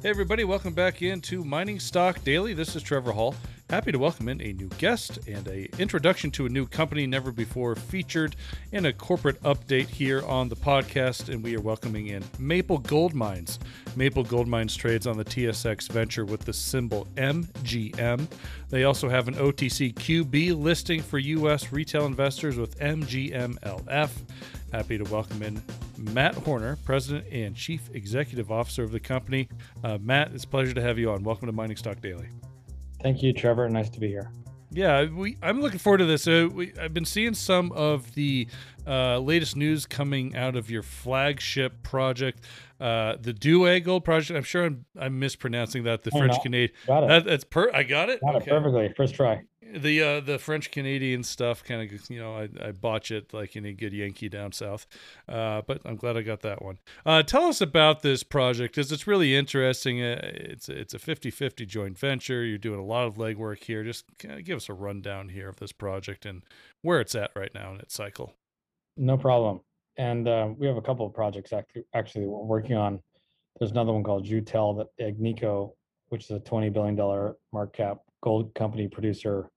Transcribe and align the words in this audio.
Hey, 0.00 0.10
everybody, 0.10 0.44
welcome 0.44 0.74
back 0.74 1.02
into 1.02 1.42
Mining 1.42 1.80
Stock 1.80 2.22
Daily. 2.22 2.54
This 2.54 2.76
is 2.76 2.84
Trevor 2.84 3.10
Hall. 3.10 3.34
Happy 3.68 3.90
to 3.90 3.98
welcome 3.98 4.28
in 4.28 4.40
a 4.40 4.52
new 4.52 4.68
guest 4.78 5.18
and 5.26 5.48
a 5.48 5.68
introduction 5.80 6.30
to 6.30 6.46
a 6.46 6.48
new 6.48 6.68
company 6.68 7.04
never 7.04 7.32
before 7.32 7.74
featured 7.74 8.36
in 8.70 8.86
a 8.86 8.92
corporate 8.92 9.42
update 9.42 9.88
here 9.88 10.24
on 10.24 10.48
the 10.48 10.54
podcast. 10.54 11.30
And 11.30 11.42
we 11.42 11.56
are 11.56 11.60
welcoming 11.60 12.06
in 12.06 12.22
Maple 12.38 12.78
Gold 12.78 13.12
Mines. 13.12 13.58
Maple 13.96 14.22
Gold 14.22 14.46
Mines 14.46 14.76
trades 14.76 15.08
on 15.08 15.16
the 15.16 15.24
TSX 15.24 15.90
Venture 15.90 16.24
with 16.24 16.42
the 16.42 16.52
symbol 16.52 17.08
MGM. 17.16 18.28
They 18.70 18.84
also 18.84 19.08
have 19.08 19.26
an 19.26 19.34
OTC 19.34 19.94
QB 19.94 20.62
listing 20.62 21.02
for 21.02 21.18
U.S. 21.18 21.72
retail 21.72 22.06
investors 22.06 22.56
with 22.56 22.78
MGMLF. 22.78 24.10
Happy 24.72 24.96
to 24.96 25.04
welcome 25.12 25.42
in 25.42 25.60
Matt 25.98 26.34
Hornor, 26.34 26.78
President 26.84 27.26
and 27.32 27.54
Chief 27.54 27.90
Executive 27.92 28.50
Officer 28.50 28.82
of 28.82 28.92
the 28.92 29.00
company. 29.00 29.48
Uh, 29.82 29.98
Matt, 30.00 30.32
it's 30.32 30.44
a 30.44 30.48
pleasure 30.48 30.72
to 30.74 30.82
have 30.82 30.98
you 30.98 31.10
on. 31.10 31.22
Welcome 31.24 31.46
to 31.46 31.52
Mining 31.52 31.76
Stock 31.76 32.00
Daily. 32.00 32.28
Thank 33.02 33.22
you, 33.22 33.32
Trevor. 33.32 33.68
Nice 33.68 33.90
to 33.90 34.00
be 34.00 34.08
here. 34.08 34.30
Yeah, 34.70 35.06
we, 35.06 35.38
I'm 35.42 35.62
looking 35.62 35.78
forward 35.78 35.98
to 35.98 36.04
this. 36.04 36.28
Uh, 36.28 36.48
we, 36.52 36.72
I've 36.78 36.92
been 36.92 37.06
seeing 37.06 37.32
some 37.32 37.72
of 37.72 38.14
the 38.14 38.48
uh, 38.86 39.18
latest 39.18 39.56
news 39.56 39.86
coming 39.86 40.36
out 40.36 40.56
of 40.56 40.70
your 40.70 40.82
flagship 40.82 41.82
project, 41.82 42.44
uh, 42.78 43.16
the 43.20 43.32
Douay 43.32 43.82
Gold 43.82 44.04
Project. 44.04 44.36
I'm 44.36 44.44
sure 44.44 44.64
I'm, 44.66 44.84
I'm 44.98 45.18
mispronouncing 45.18 45.84
that. 45.84 46.02
The 46.02 46.10
French 46.10 46.34
Canadian. 46.42 46.70
Got 46.86 47.08
That, 47.08 47.24
that's 47.24 47.44
per. 47.44 47.70
I 47.72 47.82
got 47.82 48.10
it. 48.10 48.20
Got 48.20 48.36
okay. 48.36 48.44
it 48.44 48.48
perfectly. 48.50 48.92
First 48.94 49.14
try 49.14 49.42
the 49.74 50.02
uh, 50.02 50.20
the 50.20 50.38
French 50.38 50.70
Canadian 50.70 51.22
stuff 51.22 51.62
kind 51.62 51.82
of 51.82 52.10
you 52.10 52.18
know 52.18 52.34
I, 52.34 52.68
I 52.68 52.72
botch 52.72 53.10
it 53.10 53.32
like 53.32 53.56
any 53.56 53.72
good 53.72 53.92
Yankee 53.92 54.28
down 54.28 54.52
south, 54.52 54.86
uh, 55.28 55.62
but 55.66 55.80
I'm 55.84 55.96
glad 55.96 56.16
I 56.16 56.22
got 56.22 56.40
that 56.40 56.62
one. 56.62 56.78
Uh, 57.04 57.22
tell 57.22 57.44
us 57.44 57.60
about 57.60 58.02
this 58.02 58.22
project 58.22 58.74
because 58.74 58.92
it's 58.92 59.06
really 59.06 59.34
interesting. 59.34 60.02
Uh, 60.02 60.20
it's 60.22 60.68
it's 60.68 60.94
a 60.94 60.98
50-50 60.98 61.66
joint 61.66 61.98
venture. 61.98 62.44
You're 62.44 62.58
doing 62.58 62.80
a 62.80 62.84
lot 62.84 63.06
of 63.06 63.16
legwork 63.16 63.62
here. 63.62 63.84
Just 63.84 64.04
give 64.44 64.56
us 64.56 64.68
a 64.68 64.74
rundown 64.74 65.28
here 65.30 65.48
of 65.48 65.56
this 65.56 65.72
project 65.72 66.26
and 66.26 66.42
where 66.82 67.00
it's 67.00 67.14
at 67.14 67.30
right 67.34 67.54
now 67.54 67.74
in 67.74 67.80
its 67.80 67.94
cycle. 67.94 68.34
No 68.96 69.16
problem. 69.16 69.60
And 69.96 70.28
uh, 70.28 70.48
we 70.56 70.66
have 70.66 70.76
a 70.76 70.82
couple 70.82 71.06
of 71.06 71.12
projects 71.12 71.52
actually, 71.52 71.84
actually 71.94 72.26
we're 72.26 72.44
working 72.44 72.76
on. 72.76 73.00
There's 73.58 73.72
another 73.72 73.92
one 73.92 74.04
called 74.04 74.24
Joutel 74.24 74.78
that 74.78 74.86
Agnico, 75.04 75.72
which 76.10 76.24
is 76.24 76.30
a 76.30 76.38
$20 76.38 76.72
billion 76.72 76.96
market 77.52 77.76
cap 77.76 77.98
gold 78.22 78.54
company 78.54 78.86
producer 78.86 79.50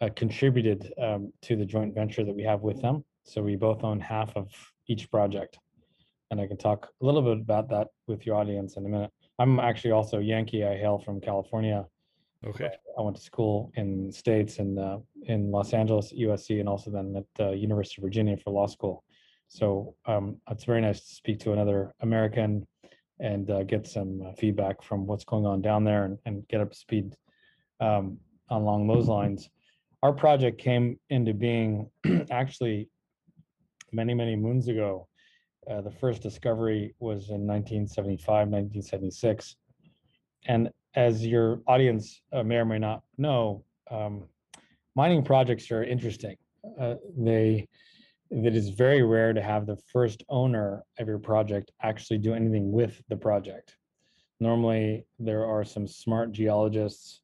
uh, 0.00 0.08
contributed 0.14 0.92
um, 1.00 1.32
to 1.42 1.56
the 1.56 1.64
joint 1.64 1.94
venture 1.94 2.24
that 2.24 2.34
we 2.34 2.42
have 2.42 2.62
with 2.62 2.80
them. 2.82 3.04
So 3.24 3.42
we 3.42 3.56
both 3.56 3.82
own 3.82 4.00
half 4.00 4.36
of 4.36 4.48
each 4.86 5.10
project. 5.10 5.58
And 6.30 6.40
I 6.40 6.46
can 6.46 6.56
talk 6.56 6.88
a 7.00 7.04
little 7.04 7.22
bit 7.22 7.38
about 7.38 7.68
that 7.70 7.88
with 8.06 8.26
your 8.26 8.36
audience 8.36 8.76
in 8.76 8.86
a 8.86 8.88
minute. 8.88 9.10
I'm 9.38 9.60
actually 9.60 9.92
also 9.92 10.18
Yankee. 10.18 10.64
I 10.64 10.76
hail 10.76 10.98
from 10.98 11.20
California. 11.20 11.86
Okay. 12.46 12.70
I 12.98 13.02
went 13.02 13.16
to 13.16 13.22
school 13.22 13.72
in 13.76 14.12
states 14.12 14.58
and 14.58 14.78
uh, 14.78 14.98
in 15.24 15.50
Los 15.50 15.72
Angeles, 15.72 16.12
USC, 16.12 16.60
and 16.60 16.68
also 16.68 16.90
then 16.90 17.14
at 17.16 17.24
the 17.34 17.48
uh, 17.48 17.52
University 17.52 18.00
of 18.00 18.04
Virginia 18.04 18.36
for 18.36 18.50
law 18.50 18.66
school. 18.66 19.04
So 19.48 19.94
um, 20.06 20.36
it's 20.50 20.64
very 20.64 20.80
nice 20.80 21.00
to 21.00 21.14
speak 21.14 21.38
to 21.40 21.52
another 21.52 21.92
American 22.00 22.66
and 23.20 23.50
uh, 23.50 23.62
get 23.62 23.86
some 23.86 24.22
uh, 24.26 24.32
feedback 24.32 24.82
from 24.82 25.06
what's 25.06 25.24
going 25.24 25.46
on 25.46 25.62
down 25.62 25.84
there 25.84 26.04
and, 26.04 26.18
and 26.26 26.46
get 26.48 26.60
up 26.60 26.72
to 26.72 26.76
speed 26.76 27.16
um, 27.80 28.18
along 28.50 28.86
those 28.86 29.08
lines 29.08 29.48
our 30.06 30.12
project 30.12 30.58
came 30.58 30.96
into 31.10 31.34
being 31.34 31.90
actually 32.30 32.88
many, 33.90 34.14
many 34.14 34.36
moons 34.36 34.68
ago. 34.68 35.08
Uh, 35.68 35.80
the 35.80 35.90
first 35.90 36.22
discovery 36.22 36.94
was 37.00 37.30
in 37.30 37.44
1975, 37.44 38.28
1976. 38.28 39.56
And 40.46 40.70
as 40.94 41.26
your 41.26 41.60
audience 41.66 42.22
uh, 42.32 42.44
may 42.44 42.54
or 42.54 42.64
may 42.64 42.78
not 42.78 43.02
know, 43.18 43.64
um, 43.90 44.28
mining 44.94 45.24
projects 45.24 45.72
are 45.72 45.82
interesting. 45.82 46.36
Uh, 46.80 46.94
they 47.18 47.66
it 48.30 48.54
is 48.54 48.68
very 48.68 49.02
rare 49.02 49.32
to 49.32 49.42
have 49.42 49.66
the 49.66 49.78
first 49.92 50.22
owner 50.28 50.84
of 51.00 51.08
your 51.08 51.18
project 51.18 51.72
actually 51.82 52.18
do 52.18 52.32
anything 52.32 52.70
with 52.70 53.02
the 53.08 53.16
project. 53.16 53.76
Normally, 54.38 55.04
there 55.18 55.44
are 55.46 55.64
some 55.64 55.86
smart 55.88 56.30
geologists 56.30 57.22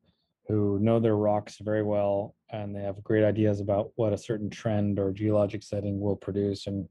who 0.48 0.78
know 0.80 0.98
their 0.98 1.16
rocks 1.16 1.58
very 1.60 1.82
well 1.82 2.34
and 2.50 2.74
they 2.74 2.82
have 2.82 3.02
great 3.02 3.24
ideas 3.24 3.60
about 3.60 3.90
what 3.96 4.12
a 4.12 4.18
certain 4.18 4.50
trend 4.50 4.98
or 4.98 5.12
geologic 5.12 5.62
setting 5.62 6.00
will 6.00 6.16
produce 6.16 6.66
and 6.66 6.88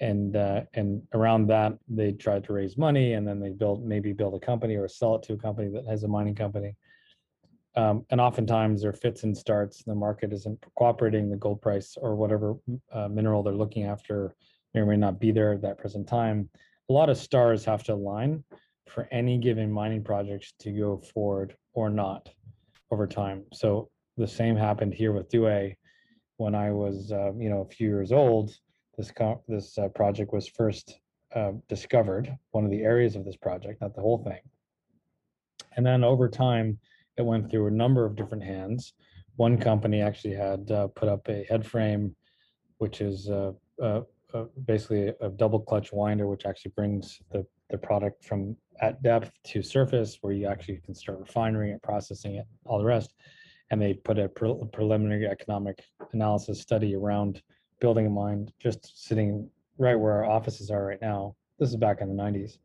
and 0.00 0.36
uh, 0.36 0.60
and 0.74 1.02
around 1.14 1.46
that 1.46 1.72
they 1.88 2.12
try 2.12 2.38
to 2.38 2.52
raise 2.52 2.76
money 2.76 3.14
and 3.14 3.26
then 3.26 3.40
they 3.40 3.50
build 3.50 3.84
maybe 3.84 4.12
build 4.12 4.34
a 4.34 4.44
company 4.44 4.76
or 4.76 4.88
sell 4.88 5.16
it 5.16 5.22
to 5.22 5.32
a 5.32 5.38
company 5.38 5.70
that 5.70 5.86
has 5.86 6.02
a 6.02 6.08
mining 6.08 6.34
company. 6.34 6.74
Um, 7.76 8.04
and 8.10 8.20
oftentimes 8.20 8.82
there 8.82 8.90
are 8.90 8.94
fits 8.94 9.22
and 9.22 9.36
starts. 9.36 9.82
The 9.82 9.94
market 9.94 10.32
isn't 10.32 10.64
cooperating 10.76 11.30
the 11.30 11.36
gold 11.36 11.60
price 11.60 11.96
or 12.00 12.14
whatever 12.14 12.56
uh, 12.92 13.08
mineral 13.08 13.42
they're 13.42 13.54
looking 13.54 13.84
after 13.84 14.34
may 14.74 14.80
or 14.80 14.86
may 14.86 14.96
not 14.96 15.20
be 15.20 15.30
there 15.30 15.52
at 15.52 15.62
that 15.62 15.78
present 15.78 16.08
time. 16.08 16.48
A 16.88 16.92
lot 16.92 17.10
of 17.10 17.18
stars 17.18 17.64
have 17.64 17.82
to 17.84 17.94
align 17.94 18.44
for 18.88 19.08
any 19.10 19.38
given 19.38 19.70
mining 19.70 20.04
projects 20.04 20.52
to 20.60 20.70
go 20.72 20.98
forward 20.98 21.56
or 21.74 21.90
not 21.90 22.30
over 22.90 23.06
time 23.06 23.44
so 23.52 23.88
the 24.16 24.26
same 24.26 24.56
happened 24.56 24.94
here 24.94 25.12
with 25.12 25.28
Douay. 25.28 25.76
When 26.38 26.54
I 26.54 26.70
was, 26.70 27.12
uh, 27.12 27.32
you 27.38 27.48
know, 27.48 27.60
a 27.60 27.74
few 27.74 27.88
years 27.88 28.12
old, 28.12 28.50
this 28.96 29.12
this 29.48 29.78
uh, 29.78 29.88
project 29.88 30.32
was 30.32 30.48
first 30.48 31.00
uh, 31.34 31.52
discovered. 31.68 32.34
One 32.52 32.64
of 32.64 32.70
the 32.70 32.82
areas 32.82 33.16
of 33.16 33.24
this 33.24 33.36
project, 33.36 33.80
not 33.80 33.94
the 33.94 34.00
whole 34.00 34.18
thing. 34.18 34.40
And 35.76 35.84
then 35.84 36.04
over 36.04 36.28
time, 36.28 36.78
it 37.16 37.24
went 37.24 37.50
through 37.50 37.66
a 37.66 37.70
number 37.70 38.04
of 38.04 38.16
different 38.16 38.44
hands. 38.44 38.94
One 39.36 39.58
company 39.58 40.00
actually 40.00 40.34
had 40.34 40.70
uh, 40.70 40.88
put 40.88 41.08
up 41.08 41.28
a 41.28 41.44
head 41.44 41.66
frame, 41.66 42.16
which 42.78 43.00
is 43.00 43.28
uh, 43.28 43.52
uh, 43.82 44.00
basically 44.66 45.12
a 45.20 45.28
double 45.28 45.60
clutch 45.60 45.92
winder, 45.92 46.26
which 46.26 46.46
actually 46.46 46.72
brings 46.74 47.20
the 47.32 47.46
the 47.70 47.78
product 47.78 48.24
from 48.24 48.56
at 48.80 49.02
depth 49.02 49.32
to 49.44 49.62
surface, 49.62 50.18
where 50.20 50.32
you 50.32 50.46
actually 50.46 50.80
can 50.84 50.94
start 50.94 51.18
refining 51.18 51.70
it, 51.70 51.82
processing 51.82 52.36
it, 52.36 52.46
all 52.64 52.78
the 52.78 52.84
rest 52.84 53.14
and 53.70 53.80
they 53.80 53.94
put 53.94 54.18
a 54.18 54.28
pre- 54.28 54.60
preliminary 54.72 55.26
economic 55.26 55.82
analysis 56.12 56.60
study 56.60 56.94
around 56.94 57.42
building 57.80 58.06
a 58.06 58.10
mine 58.10 58.50
just 58.60 59.06
sitting 59.06 59.48
right 59.78 59.96
where 59.96 60.12
our 60.12 60.24
offices 60.24 60.70
are 60.70 60.84
right 60.84 61.00
now. 61.02 61.34
This 61.58 61.70
is 61.70 61.76
back 61.76 62.00
in 62.00 62.14
the 62.14 62.22
90s. 62.22 62.58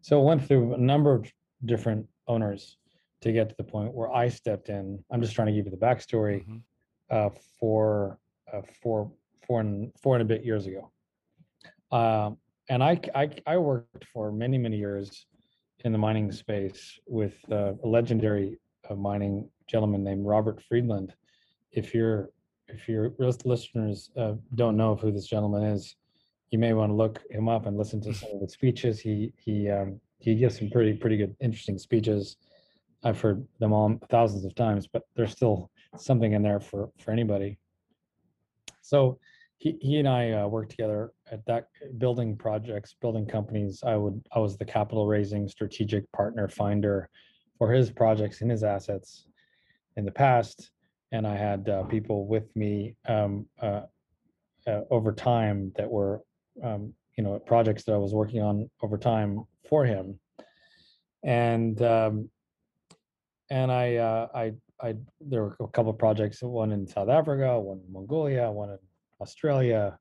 So 0.00 0.20
it 0.20 0.24
went 0.24 0.46
through 0.46 0.74
a 0.74 0.78
number 0.78 1.14
of 1.14 1.30
different 1.64 2.06
owners 2.26 2.76
to 3.20 3.32
get 3.32 3.48
to 3.48 3.54
the 3.56 3.64
point 3.64 3.94
where 3.94 4.12
I 4.12 4.28
stepped 4.28 4.68
in. 4.68 5.02
I'm 5.10 5.22
just 5.22 5.34
trying 5.34 5.46
to 5.46 5.52
give 5.52 5.66
you 5.66 5.70
the 5.70 5.76
backstory 5.76 6.44
mm-hmm. 6.44 6.56
uh, 7.10 7.30
for 7.58 8.18
uh, 8.52 8.62
four, 8.82 9.12
four, 9.46 9.60
and, 9.60 9.92
four 10.02 10.16
and 10.16 10.22
a 10.22 10.24
bit 10.24 10.44
years 10.44 10.66
ago. 10.66 10.90
Uh, 11.92 12.32
and 12.68 12.82
I, 12.82 13.00
I, 13.14 13.30
I 13.46 13.58
worked 13.58 14.04
for 14.12 14.32
many, 14.32 14.58
many 14.58 14.76
years 14.76 15.26
in 15.84 15.92
the 15.92 15.98
mining 15.98 16.30
space 16.30 16.98
with 17.06 17.34
uh, 17.50 17.72
a 17.82 17.86
legendary 17.86 18.58
uh, 18.88 18.94
mining 18.94 19.48
gentleman 19.68 20.04
named 20.04 20.24
Robert 20.24 20.62
Friedland. 20.68 21.14
If 21.72 21.94
your 21.94 22.30
if 22.68 22.88
your 22.88 23.12
listeners 23.44 24.10
uh, 24.16 24.34
don't 24.54 24.76
know 24.76 24.94
who 24.94 25.10
this 25.10 25.26
gentleman 25.26 25.64
is, 25.64 25.96
you 26.50 26.58
may 26.58 26.72
want 26.72 26.90
to 26.90 26.94
look 26.94 27.20
him 27.30 27.48
up 27.48 27.66
and 27.66 27.76
listen 27.76 28.00
to 28.02 28.14
some 28.14 28.30
of 28.32 28.40
the 28.40 28.48
speeches. 28.48 29.00
He 29.00 29.32
he 29.36 29.68
um, 29.68 30.00
he 30.18 30.34
gives 30.34 30.58
some 30.58 30.70
pretty 30.70 30.92
pretty 30.94 31.16
good 31.16 31.34
interesting 31.40 31.78
speeches. 31.78 32.36
I've 33.04 33.20
heard 33.20 33.44
them 33.58 33.72
all 33.72 33.98
thousands 34.08 34.44
of 34.44 34.54
times, 34.54 34.86
but 34.86 35.02
there's 35.16 35.32
still 35.32 35.70
something 35.98 36.32
in 36.32 36.42
there 36.42 36.60
for 36.60 36.90
for 36.98 37.10
anybody. 37.10 37.58
So 38.80 39.18
he 39.70 39.98
and 39.98 40.08
I 40.08 40.32
uh, 40.32 40.46
worked 40.48 40.70
together 40.70 41.12
at 41.30 41.44
that 41.46 41.68
building 41.98 42.36
projects, 42.36 42.96
building 43.00 43.26
companies. 43.26 43.82
I 43.86 43.96
would 43.96 44.20
I 44.34 44.40
was 44.40 44.56
the 44.56 44.64
capital 44.64 45.06
raising 45.06 45.48
strategic 45.48 46.10
partner 46.12 46.48
finder 46.48 47.08
for 47.58 47.70
his 47.72 47.90
projects 47.90 48.40
and 48.40 48.50
his 48.50 48.64
assets 48.64 49.26
in 49.96 50.04
the 50.04 50.10
past, 50.10 50.70
and 51.12 51.26
I 51.26 51.36
had 51.36 51.68
uh, 51.68 51.84
people 51.84 52.26
with 52.26 52.54
me 52.56 52.96
um, 53.06 53.46
uh, 53.60 53.82
uh, 54.66 54.80
over 54.90 55.12
time 55.12 55.72
that 55.76 55.88
were, 55.88 56.22
um, 56.62 56.92
you 57.16 57.22
know, 57.22 57.38
projects 57.38 57.84
that 57.84 57.92
I 57.92 57.98
was 57.98 58.12
working 58.12 58.42
on 58.42 58.68
over 58.82 58.98
time 58.98 59.44
for 59.68 59.84
him, 59.84 60.18
and 61.22 61.80
um, 61.82 62.28
and 63.52 63.70
I, 63.70 63.96
uh, 63.96 64.28
I, 64.34 64.52
I, 64.80 64.94
there 65.20 65.42
were 65.42 65.56
a 65.60 65.68
couple 65.68 65.92
projects, 65.92 66.42
one 66.42 66.72
in 66.72 66.86
South 66.86 67.10
Africa, 67.10 67.60
one 67.60 67.82
in 67.86 67.92
Mongolia, 67.92 68.50
one 68.50 68.70
in 68.70 68.78
Australia, 69.22 69.98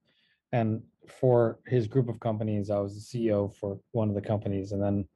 and 0.51 0.81
for 1.07 1.59
his 1.65 1.88
group 1.88 2.09
of 2.09 2.19
companies, 2.19 2.69
I 2.69 2.79
was 2.79 2.95
the 2.95 3.19
CEO 3.19 3.56
for 3.56 3.79
one 3.91 4.09
of 4.09 4.15
the 4.15 4.21
companies, 4.21 4.73
and 4.73 4.81
then 4.81 5.07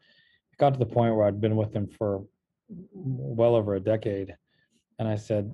it 0.52 0.58
got 0.58 0.74
to 0.74 0.80
the 0.80 0.86
point 0.86 1.16
where 1.16 1.26
I'd 1.28 1.42
been 1.42 1.58
with 1.58 1.74
him 1.74 1.88
for 1.88 2.24
well 2.70 3.56
over 3.56 3.76
a 3.76 3.80
decade 3.80 4.36
and 5.00 5.08
I 5.08 5.16
said, 5.16 5.54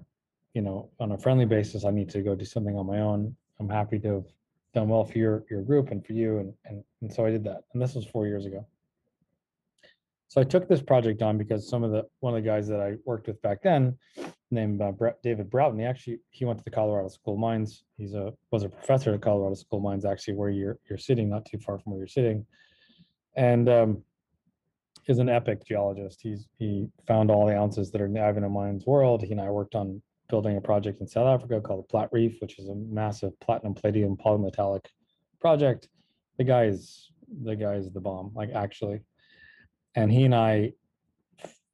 you 0.53 0.61
know, 0.61 0.89
on 0.99 1.11
a 1.13 1.17
friendly 1.17 1.45
basis, 1.45 1.85
I 1.85 1.91
need 1.91 2.09
to 2.09 2.21
go 2.21 2.35
do 2.35 2.45
something 2.45 2.77
on 2.77 2.85
my 2.85 2.99
own. 2.99 3.35
I'm 3.59 3.69
happy 3.69 3.99
to 3.99 4.07
have 4.15 4.25
done 4.73 4.89
well 4.89 5.03
for 5.03 5.17
your 5.17 5.45
your 5.49 5.61
group 5.61 5.91
and 5.91 6.05
for 6.05 6.13
you, 6.13 6.39
and 6.39 6.53
and 6.65 6.83
and 7.01 7.11
so 7.11 7.25
I 7.25 7.31
did 7.31 7.43
that. 7.45 7.63
And 7.73 7.81
this 7.81 7.95
was 7.95 8.05
four 8.05 8.27
years 8.27 8.45
ago. 8.45 8.65
So 10.27 10.39
I 10.39 10.45
took 10.45 10.67
this 10.67 10.81
project 10.81 11.21
on 11.21 11.37
because 11.37 11.67
some 11.67 11.83
of 11.83 11.91
the, 11.91 12.07
one 12.21 12.33
of 12.33 12.41
the 12.41 12.49
guys 12.49 12.65
that 12.69 12.79
I 12.79 12.95
worked 13.03 13.27
with 13.27 13.41
back 13.41 13.61
then, 13.63 13.97
named 14.51 14.81
uh, 14.81 14.91
David 15.23 15.49
Broughton, 15.49 15.79
he 15.79 15.85
actually, 15.85 16.19
he 16.29 16.45
went 16.45 16.59
to 16.59 16.65
the 16.65 16.71
Colorado 16.71 17.07
School 17.07 17.33
of 17.33 17.39
Mines. 17.39 17.83
He's 17.97 18.13
a, 18.13 18.33
was 18.51 18.63
a 18.63 18.69
professor 18.69 19.13
at 19.13 19.21
Colorado 19.21 19.55
School 19.55 19.79
of 19.79 19.83
Mines, 19.83 20.05
actually 20.05 20.35
where 20.35 20.49
you're, 20.49 20.77
you're 20.89 20.97
sitting, 20.97 21.29
not 21.29 21.45
too 21.45 21.57
far 21.57 21.79
from 21.79 21.93
where 21.93 21.99
you're 21.99 22.07
sitting. 22.07 22.45
And 23.35 23.69
um, 23.69 24.03
is 25.07 25.19
an 25.19 25.29
epic 25.29 25.65
geologist. 25.65 26.19
He's, 26.21 26.47
he 26.57 26.87
found 27.07 27.31
all 27.31 27.45
the 27.45 27.57
ounces 27.57 27.91
that 27.91 28.01
are 28.01 28.05
in 28.05 28.13
the 28.13 28.21
Ivanhoe 28.21 28.49
Mines 28.49 28.85
world. 28.85 29.23
He 29.23 29.31
and 29.31 29.41
I 29.41 29.49
worked 29.49 29.75
on 29.75 30.01
building 30.29 30.57
a 30.57 30.61
project 30.61 31.01
in 31.01 31.07
South 31.07 31.27
Africa 31.27 31.59
called 31.59 31.83
the 31.83 31.87
Plat 31.87 32.09
Reef, 32.11 32.39
which 32.39 32.59
is 32.59 32.69
a 32.69 32.75
massive 32.75 33.37
platinum 33.39 33.73
palladium 33.73 34.15
polymetallic 34.15 34.85
project. 35.39 35.89
The 36.37 36.43
guy 36.43 36.65
is, 36.65 37.11
the 37.43 37.55
guy 37.55 37.75
is 37.75 37.91
the 37.91 37.99
bomb, 37.99 38.31
like 38.33 38.51
actually. 38.53 39.01
And 39.95 40.11
he 40.11 40.23
and 40.23 40.35
I 40.35 40.73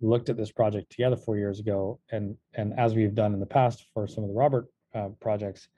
looked 0.02 0.30
at 0.30 0.38
this 0.38 0.52
project 0.52 0.92
together 0.92 1.16
four 1.16 1.38
years 1.38 1.60
ago, 1.60 2.00
and 2.12 2.36
and 2.54 2.78
as 2.80 2.94
we've 2.94 3.16
done 3.16 3.34
in 3.34 3.40
the 3.40 3.46
past 3.46 3.88
for 3.94 4.08
some 4.08 4.24
of 4.24 4.30
the 4.30 4.36
Robert 4.36 4.68
uh, 4.94 5.10
projects, 5.20 5.70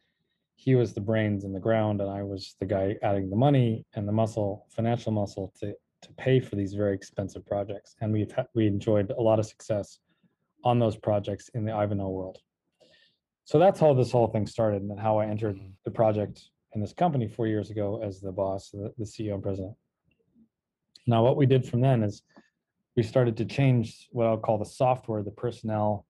he 0.55 0.75
was 0.75 0.93
the 0.93 1.01
brains 1.01 1.43
in 1.45 1.53
the 1.53 1.59
ground, 1.59 2.01
and 2.01 2.09
I 2.09 2.23
was 2.23 2.55
the 2.59 2.65
guy 2.65 2.95
adding 3.01 3.29
the 3.29 3.35
money 3.35 3.85
and 3.95 4.07
the 4.07 4.11
muscle, 4.11 4.65
financial 4.69 5.11
muscle 5.11 5.53
to 5.59 5.73
to 6.01 6.13
pay 6.13 6.39
for 6.39 6.55
these 6.55 6.73
very 6.73 6.95
expensive 6.95 7.45
projects. 7.45 7.95
And 7.99 8.13
we've 8.13 8.31
had, 8.31 8.47
we 8.53 8.67
enjoyed 8.67 9.11
a 9.11 9.21
lot 9.21 9.39
of 9.39 9.45
success 9.45 9.99
on 10.63 10.79
those 10.79 10.95
projects 10.95 11.49
in 11.53 11.65
the 11.65 11.73
Ivanhoe 11.73 12.09
world. 12.09 12.37
So 13.45 13.59
that's 13.59 13.79
how 13.79 13.93
this 13.93 14.11
whole 14.11 14.27
thing 14.27 14.45
started, 14.45 14.81
and 14.81 14.99
how 14.99 15.17
I 15.17 15.25
entered 15.25 15.59
the 15.83 15.91
project 15.91 16.49
in 16.73 16.81
this 16.81 16.93
company 16.93 17.27
four 17.27 17.47
years 17.47 17.69
ago 17.69 18.01
as 18.03 18.21
the 18.21 18.31
boss, 18.31 18.69
the, 18.69 18.93
the 18.97 19.05
CEO 19.05 19.33
and 19.33 19.43
president. 19.43 19.75
Now, 21.07 21.23
what 21.23 21.37
we 21.37 21.45
did 21.45 21.65
from 21.67 21.81
then 21.81 22.03
is 22.03 22.21
we 22.95 23.03
started 23.03 23.37
to 23.37 23.45
change 23.45 24.07
what 24.11 24.27
I'll 24.27 24.37
call 24.37 24.57
the 24.57 24.65
software, 24.65 25.23
the 25.23 25.31
personnel, 25.31 26.05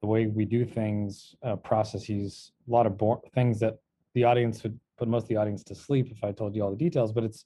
the 0.00 0.06
way 0.06 0.26
we 0.26 0.44
do 0.44 0.64
things, 0.64 1.34
uh, 1.42 1.56
processes, 1.56 2.52
a 2.68 2.70
lot 2.70 2.86
of 2.86 2.98
bo- 2.98 3.22
things 3.34 3.60
that 3.60 3.78
the 4.14 4.24
audience 4.24 4.62
would 4.62 4.78
put 4.98 5.08
most 5.08 5.24
of 5.24 5.28
the 5.28 5.36
audience 5.36 5.64
to 5.64 5.74
sleep 5.74 6.10
if 6.10 6.22
I 6.22 6.32
told 6.32 6.54
you 6.54 6.62
all 6.62 6.70
the 6.70 6.76
details, 6.76 7.12
but 7.12 7.24
it's 7.24 7.44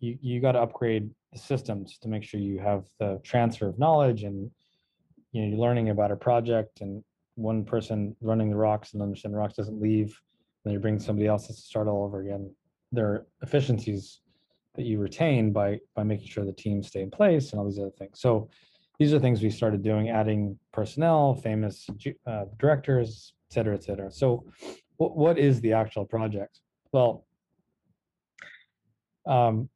you, 0.00 0.18
you 0.20 0.40
got 0.40 0.52
to 0.52 0.60
upgrade 0.60 1.10
the 1.32 1.38
systems 1.38 1.98
to 1.98 2.08
make 2.08 2.24
sure 2.24 2.40
you 2.40 2.58
have 2.58 2.84
the 2.98 3.20
transfer 3.22 3.68
of 3.68 3.78
knowledge 3.78 4.24
and 4.24 4.50
you 5.32 5.42
know 5.42 5.48
you're 5.48 5.58
learning 5.58 5.90
about 5.90 6.10
a 6.10 6.16
project 6.16 6.80
and 6.80 7.04
one 7.36 7.64
person 7.64 8.14
running 8.20 8.50
the 8.50 8.56
rocks 8.56 8.92
and 8.92 9.02
understand 9.02 9.32
the 9.32 9.38
rocks 9.38 9.54
doesn't 9.54 9.80
leave 9.80 10.18
then 10.64 10.72
you 10.74 10.78
bring 10.78 10.98
somebody 10.98 11.26
else 11.26 11.46
to 11.48 11.52
start 11.52 11.88
all 11.88 12.04
over 12.04 12.20
again. 12.20 12.54
Their 12.92 13.26
efficiencies 13.42 14.20
that 14.74 14.84
you 14.84 14.98
retain 14.98 15.52
by 15.52 15.78
by 15.94 16.02
making 16.02 16.28
sure 16.28 16.44
the 16.44 16.52
teams 16.52 16.88
stay 16.88 17.02
in 17.02 17.10
place 17.10 17.50
and 17.50 17.60
all 17.60 17.66
these 17.66 17.78
other 17.78 17.90
things. 17.98 18.20
So 18.20 18.48
these 18.98 19.12
are 19.12 19.18
things 19.18 19.42
we 19.42 19.50
started 19.50 19.82
doing, 19.82 20.10
adding 20.10 20.58
personnel, 20.72 21.34
famous 21.34 21.88
uh, 22.26 22.44
directors, 22.58 23.34
et 23.50 23.54
cetera, 23.54 23.74
et 23.74 23.84
cetera. 23.84 24.10
So 24.10 24.44
what, 24.96 25.16
what 25.16 25.38
is 25.38 25.60
the 25.60 25.72
actual 25.72 26.04
project? 26.04 26.60
Well, 26.92 27.26
um, 29.26 29.68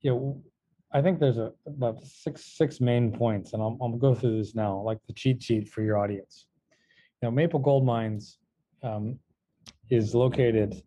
you 0.00 0.10
know, 0.10 0.42
I 0.92 1.02
think 1.02 1.18
there's 1.18 1.38
a 1.38 1.52
about 1.66 2.04
six 2.04 2.44
six 2.44 2.80
main 2.80 3.12
points, 3.12 3.52
and 3.52 3.62
I'll, 3.62 3.76
I'll 3.80 3.96
go 3.96 4.14
through 4.14 4.38
this 4.38 4.54
now, 4.54 4.80
like 4.80 4.98
the 5.06 5.12
cheat 5.12 5.42
sheet 5.42 5.68
for 5.68 5.82
your 5.82 5.98
audience. 5.98 6.46
Know, 7.22 7.30
Maple 7.30 7.60
Gold 7.60 7.86
Mines 7.86 8.38
um, 8.82 9.16
is 9.90 10.12
located 10.12 10.82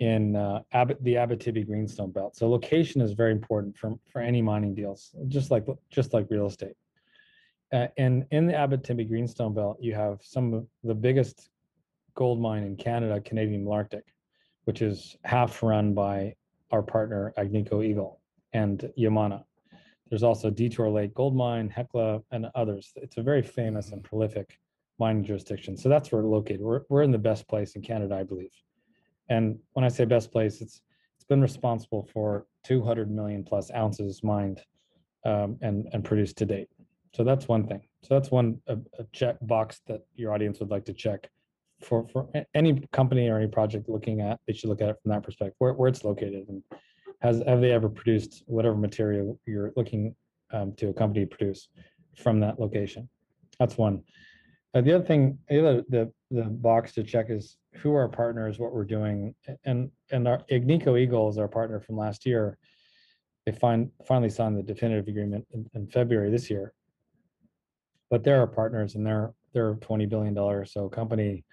in 0.00 0.34
uh, 0.34 0.62
Abbott, 0.72 1.02
the 1.04 1.14
Abitibi 1.14 1.66
Greenstone 1.66 2.10
Belt. 2.10 2.34
So 2.34 2.48
location 2.48 3.00
is 3.02 3.12
very 3.12 3.32
important 3.32 3.76
for, 3.76 3.94
for 4.10 4.20
any 4.20 4.42
mining 4.42 4.74
deals, 4.74 5.14
just 5.28 5.50
like 5.50 5.66
just 5.90 6.12
like 6.14 6.26
real 6.30 6.46
estate. 6.46 6.74
Uh, 7.72 7.86
and 7.98 8.26
in 8.32 8.46
the 8.46 8.54
Abitibi 8.54 9.06
Greenstone 9.06 9.54
Belt, 9.54 9.76
you 9.80 9.94
have 9.94 10.18
some 10.22 10.54
of 10.54 10.66
the 10.82 10.94
biggest 10.94 11.50
gold 12.14 12.40
mine 12.40 12.64
in 12.64 12.76
Canada, 12.76 13.20
Canadian 13.20 13.64
Malartic, 13.64 14.02
which 14.64 14.82
is 14.82 15.16
half 15.24 15.62
run 15.62 15.94
by 15.94 16.34
our 16.70 16.82
partner 16.82 17.32
Agnico 17.38 17.84
Eagle 17.84 18.20
and 18.52 18.90
Yamana. 18.98 19.44
There's 20.08 20.24
also 20.24 20.50
Detour 20.50 20.88
Lake 20.88 21.14
Gold 21.14 21.36
Mine, 21.36 21.68
Hecla, 21.68 22.22
and 22.32 22.46
others. 22.56 22.92
It's 22.96 23.18
a 23.18 23.22
very 23.22 23.42
famous 23.42 23.92
and 23.92 24.02
prolific 24.02 24.58
mining 24.98 25.24
jurisdiction. 25.24 25.76
So 25.76 25.88
that's 25.88 26.10
where 26.10 26.22
we're 26.22 26.30
located. 26.30 26.60
We're, 26.60 26.82
we're 26.88 27.02
in 27.02 27.12
the 27.12 27.18
best 27.18 27.46
place 27.46 27.76
in 27.76 27.82
Canada, 27.82 28.16
I 28.16 28.24
believe. 28.24 28.50
And 29.30 29.58
when 29.72 29.84
I 29.84 29.88
say 29.88 30.04
best 30.04 30.30
place, 30.30 30.60
it's 30.60 30.82
it's 31.16 31.24
been 31.24 31.40
responsible 31.40 32.08
for 32.12 32.46
200 32.64 33.10
million 33.10 33.44
plus 33.44 33.70
ounces 33.70 34.22
mined 34.22 34.60
um, 35.24 35.56
and 35.62 35.88
and 35.92 36.04
produced 36.04 36.36
to 36.38 36.46
date. 36.46 36.68
So 37.14 37.24
that's 37.24 37.48
one 37.48 37.66
thing. 37.66 37.80
So 38.02 38.14
that's 38.14 38.30
one 38.30 38.60
a, 38.66 38.76
a 38.98 39.04
check 39.12 39.36
box 39.42 39.80
that 39.86 40.02
your 40.14 40.32
audience 40.32 40.60
would 40.60 40.70
like 40.70 40.84
to 40.86 40.92
check 40.92 41.28
for 41.80 42.06
for 42.08 42.28
any 42.54 42.82
company 42.92 43.28
or 43.28 43.38
any 43.38 43.48
project 43.48 43.88
looking 43.88 44.20
at. 44.20 44.40
They 44.46 44.52
should 44.52 44.68
look 44.68 44.82
at 44.82 44.90
it 44.90 44.96
from 45.02 45.12
that 45.12 45.22
perspective, 45.22 45.54
where 45.58 45.72
where 45.72 45.88
it's 45.88 46.04
located 46.04 46.48
and 46.48 46.62
has 47.20 47.42
have 47.46 47.60
they 47.60 47.72
ever 47.72 47.88
produced 47.88 48.42
whatever 48.46 48.76
material 48.76 49.38
you're 49.46 49.72
looking 49.76 50.14
um, 50.52 50.72
to 50.74 50.88
a 50.88 50.92
company 50.92 51.24
produce 51.24 51.68
from 52.16 52.40
that 52.40 52.58
location. 52.58 53.08
That's 53.58 53.76
one. 53.76 54.02
Uh, 54.72 54.80
the 54.80 54.94
other 54.94 55.04
thing, 55.04 55.38
the 55.48 55.58
other 55.58 55.84
the 55.88 56.12
the 56.30 56.44
box 56.44 56.92
to 56.92 57.02
check 57.02 57.26
is 57.28 57.56
who 57.74 57.92
are 57.92 58.02
our 58.02 58.08
partners, 58.08 58.58
what 58.58 58.72
we're 58.72 58.84
doing, 58.84 59.34
and 59.64 59.90
and 60.10 60.28
our 60.28 60.38
Agnico 60.50 60.98
Eagle 60.98 61.28
is 61.28 61.38
our 61.38 61.48
partner 61.48 61.80
from 61.80 61.96
last 61.96 62.24
year. 62.24 62.56
They 63.46 63.52
find 63.52 63.90
finally 64.06 64.30
signed 64.30 64.56
the 64.56 64.62
definitive 64.62 65.08
agreement 65.08 65.46
in, 65.52 65.68
in 65.74 65.86
February 65.88 66.30
this 66.30 66.50
year. 66.50 66.72
But 68.10 68.22
they're 68.22 68.40
our 68.40 68.46
partners, 68.46 68.94
and 68.94 69.04
they're 69.04 69.32
they're 69.52 69.74
twenty 69.76 70.06
billion 70.06 70.34
dollar 70.34 70.64
so 70.64 70.88
company. 70.88 71.44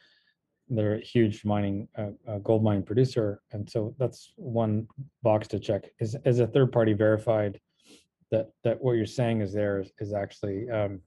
They're 0.70 0.96
a 0.96 1.02
huge 1.02 1.46
mining 1.46 1.88
uh, 1.98 2.10
uh, 2.28 2.38
gold 2.40 2.63
mine 2.63 2.84
producer, 2.84 3.42
and 3.52 3.68
so 3.68 3.96
that's 3.98 4.34
one 4.36 4.88
box 5.24 5.48
to 5.50 5.60
check. 5.60 5.86
Is 6.00 6.16
as 6.25 6.40
a 6.40 6.48
third 6.48 6.72
party 6.72 6.94
verified 6.94 7.60
that 8.30 8.50
that 8.63 8.80
what 8.80 8.94
you're 8.94 9.06
saying 9.08 9.42
is 9.42 9.54
there 9.54 9.80
is, 9.80 9.92
is 10.00 10.13
actually 10.13 10.70
um, 10.70 11.02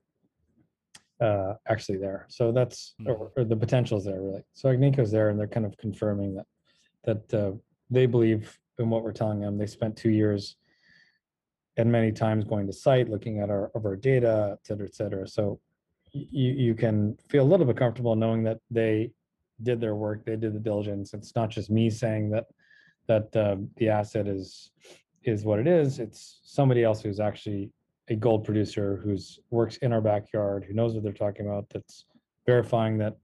uh, 1.21 1.55
actually 1.69 1.99
there. 1.99 2.27
So 2.29 2.53
that's 2.53 2.95
Hmm. 2.99 3.09
or, 3.09 3.33
or 3.37 3.45
the 3.45 3.57
potential 3.57 3.99
is 3.99 4.05
there 4.05 4.21
really. 4.23 4.43
So 4.53 4.71
Agnico's 4.71 5.11
there, 5.11 5.29
and 5.29 5.39
they're 5.39 5.47
kind 5.47 5.67
of 5.67 5.77
confirming 5.77 6.35
that 6.35 6.47
that 7.05 7.35
uh, 7.35 7.53
they 7.91 8.07
believe 8.07 8.59
in 8.79 8.91
what 8.91 9.03
we're 9.03 9.13
telling 9.13 9.41
them. 9.41 9.59
They 9.59 9.67
spent 9.67 9.97
two 9.97 10.11
years 10.11 10.57
and 11.77 11.91
many 11.91 12.13
times 12.13 12.45
going 12.45 12.67
to 12.67 12.73
site, 12.73 13.09
looking 13.09 13.41
at 13.41 13.51
our 13.51 13.71
of 13.75 13.85
our 13.85 13.97
data, 13.97 14.59
et 14.59 14.67
cetera, 14.67 14.87
et 14.87 14.95
cetera. 14.95 15.27
So 15.27 15.61
you 16.13 16.53
you 16.53 16.75
can 16.75 17.17
feel 17.29 17.45
a 17.45 17.51
little 17.51 17.67
bit 17.67 17.77
comfortable 17.77 18.17
knowing 18.17 18.43
that 18.45 18.59
they 18.71 19.13
did 19.63 19.81
their 19.81 19.95
work, 19.95 20.25
they 20.25 20.37
did 20.37 20.55
the 20.55 20.59
diligence. 20.59 21.13
It's 21.15 21.35
not 21.37 21.51
just 21.51 21.71
me 21.71 21.91
saying 21.91 22.31
that 22.31 22.47
that 23.07 23.37
uh, 23.37 23.57
the 23.77 23.89
asset 23.89 24.27
is 24.27 24.71
is 25.25 25.45
what 25.45 25.59
it 25.59 25.67
is. 25.67 25.99
It's 25.99 26.41
somebody 26.43 26.83
else 26.83 27.03
who's 27.03 27.21
actually 27.21 27.71
a 28.11 28.17
gold 28.17 28.45
producer 28.45 29.01
who's 29.03 29.39
works 29.51 29.77
in 29.79 29.93
our 29.93 30.01
backyard, 30.01 30.65
who 30.67 30.75
knows 30.75 30.95
what 30.95 31.03
they're 31.03 31.13
talking 31.13 31.47
about, 31.47 31.67
that's 31.71 32.05
verifying 32.45 32.99
that 32.99 33.17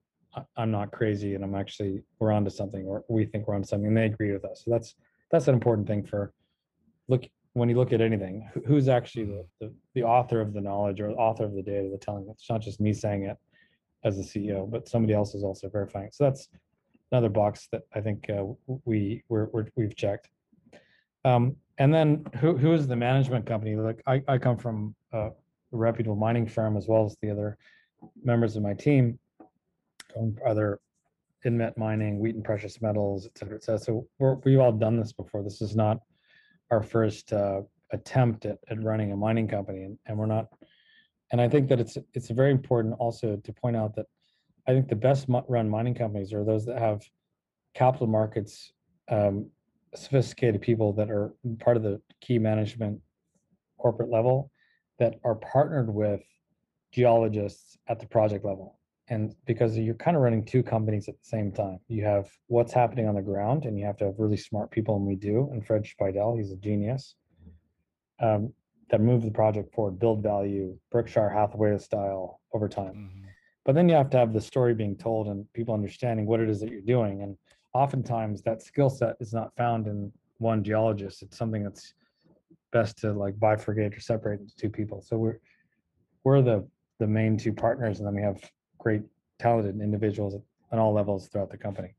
I'm 0.57 0.71
not 0.71 0.93
crazy 0.93 1.35
and 1.35 1.43
I'm 1.43 1.55
actually 1.55 2.03
we're 2.19 2.33
onto 2.33 2.51
something, 2.51 2.87
or 2.87 3.05
we 3.09 3.27
think 3.27 3.49
we're 3.49 3.57
onto 3.57 3.67
something, 3.67 3.89
and 3.89 3.97
they 3.97 4.07
agree 4.07 4.33
with 4.33 4.45
us. 4.45 4.63
So 4.65 4.71
that's 4.71 4.95
that's 5.31 5.49
an 5.49 5.55
important 5.55 5.89
thing 5.89 6.05
for 6.05 6.33
look 7.09 7.27
when 7.55 7.69
you 7.69 7.77
look 7.77 7.93
at 7.93 8.01
anything. 8.01 8.49
Who's 8.67 8.89
actually 8.89 9.25
the 9.25 9.47
the, 9.61 9.75
the 9.95 10.03
author 10.05 10.41
of 10.41 10.53
the 10.53 10.61
knowledge 10.61 11.01
or 11.01 11.09
the 11.09 11.17
author 11.17 11.45
of 11.45 11.55
the 11.55 11.63
data, 11.63 11.89
the 11.91 11.99
telling? 11.99 12.29
It's 12.31 12.49
not 12.49 12.61
just 12.61 12.81
me 12.81 12.93
saying 12.93 13.25
it 13.25 13.37
as 14.05 14.17
the 14.17 14.23
CEO, 14.23 14.71
but 14.71 14.89
somebody 14.89 15.15
else 15.15 15.35
is 15.35 15.43
also 15.43 15.69
verifying. 15.69 16.11
So 16.13 16.25
that's 16.25 16.49
another 17.11 17.29
box 17.29 17.69
that 17.73 17.83
I 17.95 18.01
think 18.01 18.31
uh, 18.31 18.45
we 18.85 19.25
we're 19.29 19.49
we've 19.75 19.97
checked. 19.97 20.29
Um, 21.25 21.57
and 21.79 21.93
then 21.93 22.25
who 22.41 22.57
who 22.57 22.73
is 22.73 22.87
the 22.87 22.97
management 22.97 23.47
company? 23.47 23.77
Like 23.77 24.03
I, 24.07 24.23
I 24.29 24.39
come 24.39 24.57
from 24.57 24.95
a 25.13 25.31
reputable 25.73 26.17
mining 26.17 26.47
firm 26.47 26.77
as 26.77 26.87
well 26.89 27.05
as 27.05 27.17
the 27.23 27.31
other 27.31 27.59
members 28.23 28.57
of 28.57 28.63
my 28.63 28.75
team, 28.75 29.19
other 30.47 30.81
Inmet 31.45 31.77
Mining, 31.77 32.19
Wheaton 32.19 32.43
Precious 32.43 32.83
Metals, 32.83 33.27
et 33.27 33.39
cetera, 33.39 33.57
et 33.57 33.63
cetera. 33.63 33.79
So 33.79 34.07
we're, 34.19 34.35
we've 34.45 34.59
all 34.59 34.73
done 34.73 34.97
this 34.99 35.13
before. 35.13 35.43
This 35.43 35.61
is 35.63 35.77
not 35.77 36.01
our 36.71 36.83
first 36.83 37.33
uh, 37.33 37.61
attempt 37.93 38.47
at, 38.47 38.59
at 38.69 38.83
running 38.83 39.13
a 39.13 39.17
mining 39.17 39.47
company, 39.47 39.85
and, 39.85 39.99
and 40.07 40.19
we're 40.19 40.27
not. 40.27 40.47
And 41.31 41.41
I 41.41 41.49
think 41.49 41.69
that 41.69 41.81
it's 41.81 41.99
it's 42.15 42.31
very 42.31 42.51
important 42.51 42.95
also 42.99 43.37
to 43.37 43.53
point 43.53 43.77
out 43.77 43.95
that 43.97 44.07
I 44.67 44.73
think 44.73 44.89
the 44.89 44.97
best 44.97 45.27
run 45.49 45.69
mining 45.69 45.95
companies 45.95 46.33
are 46.33 46.45
those 46.45 46.65
that 46.67 46.79
have 46.79 47.03
capital 47.75 48.07
markets 48.07 48.73
um, 49.09 49.51
sophisticated 49.99 50.61
people 50.61 50.93
that 50.95 51.11
are 51.11 51.35
part 51.61 51.77
of 51.77 51.83
the 51.83 52.01
key 52.21 52.39
management 52.39 53.01
corporate 53.79 54.11
level 54.11 54.51
that 54.99 55.19
are 55.25 55.35
partnered 55.35 55.93
with 55.93 56.23
geologists 56.93 57.77
at 57.89 58.01
the 58.01 58.07
project 58.07 58.45
level. 58.45 58.79
And 59.09 59.35
because 59.47 59.79
you're 59.79 59.95
kind 59.95 60.17
of 60.17 60.23
running 60.23 60.45
two 60.45 60.63
companies 60.63 61.09
at 61.09 61.15
the 61.15 61.29
same 61.29 61.53
time, 61.53 61.79
you 61.87 62.05
have 62.05 62.29
what's 62.49 62.73
happening 62.73 63.07
on 63.07 63.15
the 63.15 63.23
ground, 63.23 63.65
and 63.65 63.79
you 63.79 63.87
have 63.87 63.97
to 63.99 64.07
have 64.07 64.15
really 64.19 64.37
smart 64.37 64.71
people, 64.71 64.97
and 64.97 65.07
we 65.07 65.15
do. 65.15 65.49
And 65.53 65.65
Fred 65.65 65.85
Speidel, 65.85 66.37
he's 66.37 66.51
a 66.51 66.57
genius. 66.57 67.15
Um, 68.19 68.53
that 68.91 69.01
move 69.01 69.23
the 69.23 69.31
project 69.31 69.75
forward, 69.75 69.99
build 69.99 70.23
value, 70.23 70.79
Berkshire 70.91 71.29
Hathaway 71.29 71.77
style 71.79 72.41
over 72.53 72.69
time. 72.69 72.95
Mhm. 72.95 73.29
But 73.65 73.75
then 73.75 73.89
you 73.89 73.97
have 73.97 74.11
to 74.11 74.17
have 74.17 74.33
the 74.33 74.41
story 74.41 74.75
being 74.75 74.97
told 74.97 75.27
and 75.27 75.53
people 75.53 75.75
understanding 75.75 76.25
what 76.25 76.41
it 76.41 76.49
is 76.49 76.61
that 76.61 76.71
you're 76.71 76.81
doing. 76.81 77.23
And 77.23 77.37
oftentimes 77.77 78.43
that 78.43 78.63
skill 78.63 78.89
set 78.89 79.17
is 79.21 79.33
not 79.35 79.55
found 79.57 79.87
in 79.87 80.11
one 80.39 80.65
geologist. 80.65 81.23
It's 81.23 81.37
something 81.37 81.63
that's 81.63 81.95
best 82.73 82.99
to 82.99 83.13
like 83.13 83.35
bifurcate 83.37 83.97
or 83.97 84.01
separate 84.01 84.41
into 84.41 84.57
two 84.57 84.71
people. 84.71 85.03
So 85.03 85.17
we're 85.19 85.39
we're 86.25 86.43
the 86.43 86.67
the 86.99 87.07
main 87.07 87.37
two 87.37 87.53
partners, 87.53 87.99
and 87.99 88.07
then 88.07 88.15
we 88.15 88.23
have 88.23 88.39
great 88.79 89.03
talented 89.39 89.81
individuals 89.81 90.35
on 90.73 90.79
all 90.79 90.93
levels 90.93 91.29
throughout 91.29 91.51
the 91.51 91.59
company. 91.59 91.95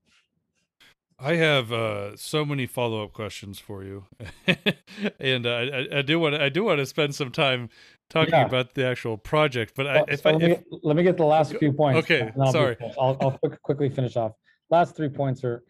I 1.19 1.35
have 1.35 1.71
uh, 1.71 2.15
so 2.15 2.45
many 2.45 2.67
follow 2.67 3.03
up 3.03 3.13
questions 3.13 3.59
for 3.59 3.83
you, 3.83 4.05
and 5.19 5.45
uh, 5.47 5.49
I, 5.49 5.87
I 5.99 6.01
do 6.01 6.19
want 6.19 6.35
I 6.35 6.49
do 6.49 6.63
want 6.63 6.79
to 6.79 6.85
spend 6.85 7.13
some 7.15 7.31
time 7.31 7.69
talking 8.09 8.33
Yeah. 8.33 8.45
about 8.45 8.73
the 8.73 8.85
actual 8.85 9.17
project. 9.17 9.73
But 9.75 9.87
I, 9.87 10.03
if 10.07 10.21
so 10.21 10.29
I, 10.29 10.33
let, 10.33 10.41
me 10.41 10.51
if, 10.51 10.57
get, 10.57 10.79
let 10.83 10.95
me 10.95 11.03
get 11.03 11.17
the 11.17 11.25
last 11.25 11.55
few 11.55 11.71
points. 11.71 11.99
okay, 12.03 12.31
I'll 12.39 12.51
sorry. 12.51 12.77
I'll, 12.99 13.17
I'll 13.21 13.31
quick, 13.31 13.61
quickly 13.61 13.89
finish 13.89 14.15
off. 14.15 14.33
Last 14.69 14.95
three 14.95 15.09
points 15.09 15.43
are, 15.43 15.63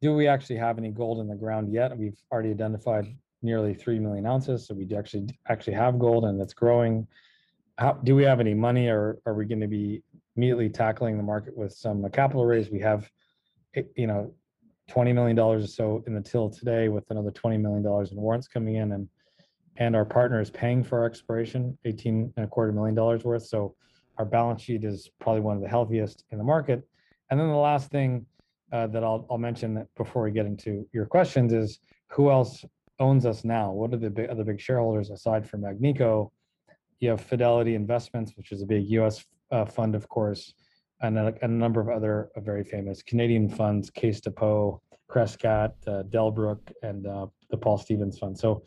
do 0.00 0.14
we 0.14 0.26
actually 0.26 0.56
have 0.56 0.78
any 0.78 0.90
gold 0.90 1.20
in 1.20 1.28
the 1.28 1.34
ground 1.34 1.72
yet? 1.72 1.96
We've 1.96 2.18
already 2.30 2.50
identified 2.50 3.06
nearly 3.42 3.74
3 3.74 3.98
million 3.98 4.26
ounces. 4.26 4.66
So 4.66 4.74
we 4.74 4.88
actually, 4.96 5.28
actually 5.48 5.74
have 5.74 5.98
gold 5.98 6.24
and 6.24 6.40
it's 6.40 6.54
growing. 6.54 7.06
How, 7.78 7.92
do 7.92 8.14
we 8.14 8.24
have 8.24 8.40
any 8.40 8.54
money 8.54 8.88
or 8.88 9.18
are 9.26 9.34
we 9.34 9.46
going 9.46 9.60
to 9.60 9.68
be 9.68 10.02
immediately 10.36 10.68
tackling 10.68 11.16
the 11.16 11.22
market 11.22 11.56
with 11.56 11.72
some 11.72 12.08
capital 12.10 12.44
raise? 12.44 12.70
We 12.70 12.80
have, 12.80 13.10
eh, 13.74 13.82
you 13.96 14.06
know, 14.06 14.34
$20 14.90 15.14
million 15.14 15.38
or 15.38 15.66
so 15.66 16.04
in 16.06 16.14
the 16.14 16.20
till 16.20 16.50
today 16.50 16.88
with 16.88 17.10
another 17.10 17.30
$20 17.30 17.60
million 17.60 17.84
in 18.10 18.16
warrants 18.16 18.48
coming 18.48 18.76
in 18.76 18.92
and 18.92 19.08
and 19.78 19.96
our 19.96 20.04
partner 20.04 20.40
is 20.40 20.50
paying 20.50 20.84
for 20.84 20.98
our 20.98 21.06
expiration 21.06 21.78
18 21.84 22.34
and 22.36 22.44
a 22.44 22.48
quarter 22.48 22.72
million 22.72 22.94
dollars 22.94 23.24
worth. 23.24 23.46
So 23.46 23.74
our 24.18 24.24
balance 24.24 24.62
sheet 24.62 24.84
is 24.84 25.10
probably 25.18 25.40
one 25.40 25.56
of 25.56 25.62
the 25.62 25.68
healthiest 25.68 26.24
in 26.30 26.38
the 26.38 26.44
market. 26.44 26.86
And 27.30 27.40
then 27.40 27.48
the 27.48 27.54
last 27.54 27.90
thing 27.90 28.26
uh, 28.72 28.86
that 28.88 29.04
I'll, 29.04 29.26
I'll 29.30 29.38
mention 29.38 29.86
before 29.96 30.22
we 30.22 30.30
get 30.30 30.46
into 30.46 30.86
your 30.92 31.06
questions 31.06 31.52
is 31.52 31.78
who 32.08 32.30
else 32.30 32.64
owns 32.98 33.26
us 33.26 33.44
now? 33.44 33.70
What 33.70 33.92
are 33.92 33.98
the 33.98 34.10
big, 34.10 34.30
other 34.30 34.44
big 34.44 34.60
shareholders 34.60 35.10
aside 35.10 35.48
from 35.48 35.62
Magnico? 35.62 36.30
You 37.00 37.10
have 37.10 37.20
Fidelity 37.20 37.74
Investments, 37.74 38.32
which 38.36 38.52
is 38.52 38.62
a 38.62 38.66
big 38.66 38.88
US 38.90 39.24
uh, 39.50 39.64
fund, 39.64 39.94
of 39.94 40.08
course, 40.08 40.54
and 41.02 41.18
a, 41.18 41.34
a 41.42 41.48
number 41.48 41.80
of 41.80 41.88
other 41.88 42.30
uh, 42.36 42.40
very 42.40 42.64
famous 42.64 43.02
Canadian 43.02 43.48
funds, 43.48 43.90
Case 43.90 44.20
Depot, 44.20 44.80
Crescat, 45.10 45.72
uh, 45.86 46.04
Delbrook, 46.04 46.72
and 46.82 47.06
uh, 47.06 47.26
the 47.50 47.56
Paul 47.56 47.76
Stevens 47.76 48.18
Fund. 48.18 48.38
So 48.38 48.62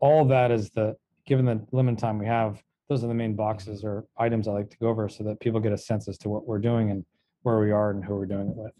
all 0.00 0.24
that 0.26 0.50
is 0.50 0.70
the, 0.70 0.96
given 1.26 1.44
the 1.44 1.60
limited 1.72 1.98
time 1.98 2.18
we 2.18 2.26
have, 2.26 2.62
those 2.88 3.02
are 3.02 3.08
the 3.08 3.14
main 3.14 3.34
boxes 3.34 3.84
or 3.84 4.06
items 4.16 4.48
I 4.48 4.52
like 4.52 4.70
to 4.70 4.78
go 4.78 4.88
over 4.88 5.08
so 5.08 5.24
that 5.24 5.40
people 5.40 5.60
get 5.60 5.72
a 5.72 5.78
sense 5.78 6.08
as 6.08 6.16
to 6.18 6.28
what 6.28 6.46
we're 6.46 6.60
doing 6.60 6.90
and 6.90 7.04
where 7.42 7.58
we 7.58 7.72
are 7.72 7.90
and 7.90 8.04
who 8.04 8.14
we're 8.14 8.26
doing 8.26 8.48
it 8.48 8.56
with. 8.56 8.72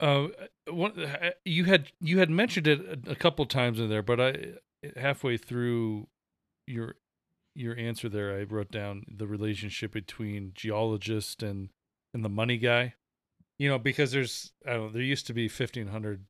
Uh, 0.00 0.28
one, 0.70 0.98
uh, 0.98 1.30
you 1.44 1.64
had 1.64 1.92
you 2.00 2.18
had 2.18 2.30
mentioned 2.30 2.66
it 2.66 2.80
a, 3.06 3.12
a 3.12 3.14
couple 3.14 3.44
times 3.46 3.78
in 3.80 3.88
there, 3.88 4.02
but 4.02 4.20
I 4.20 4.36
halfway 4.96 5.36
through 5.36 6.08
your 6.66 6.96
your 7.54 7.76
answer 7.76 8.08
there, 8.08 8.36
I 8.38 8.42
wrote 8.42 8.70
down 8.70 9.04
the 9.08 9.26
relationship 9.26 9.92
between 9.92 10.52
geologist 10.54 11.42
and 11.42 11.70
and 12.12 12.24
the 12.24 12.28
money 12.28 12.58
guy. 12.58 12.94
You 13.58 13.68
know, 13.68 13.78
because 13.78 14.10
there's 14.12 14.52
I 14.66 14.72
don't 14.74 14.86
know, 14.86 14.92
there 14.92 15.02
used 15.02 15.26
to 15.28 15.34
be 15.34 15.48
fifteen 15.48 15.88
hundred 15.88 16.24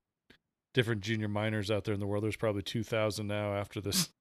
different 0.75 1.01
junior 1.03 1.29
miners 1.29 1.71
out 1.71 1.85
there 1.85 1.95
in 1.95 2.01
the 2.01 2.07
world. 2.07 2.25
There's 2.25 2.37
probably 2.37 2.63
two 2.63 2.83
thousand 2.83 3.29
now 3.29 3.55
after 3.55 3.81
this 3.81 4.11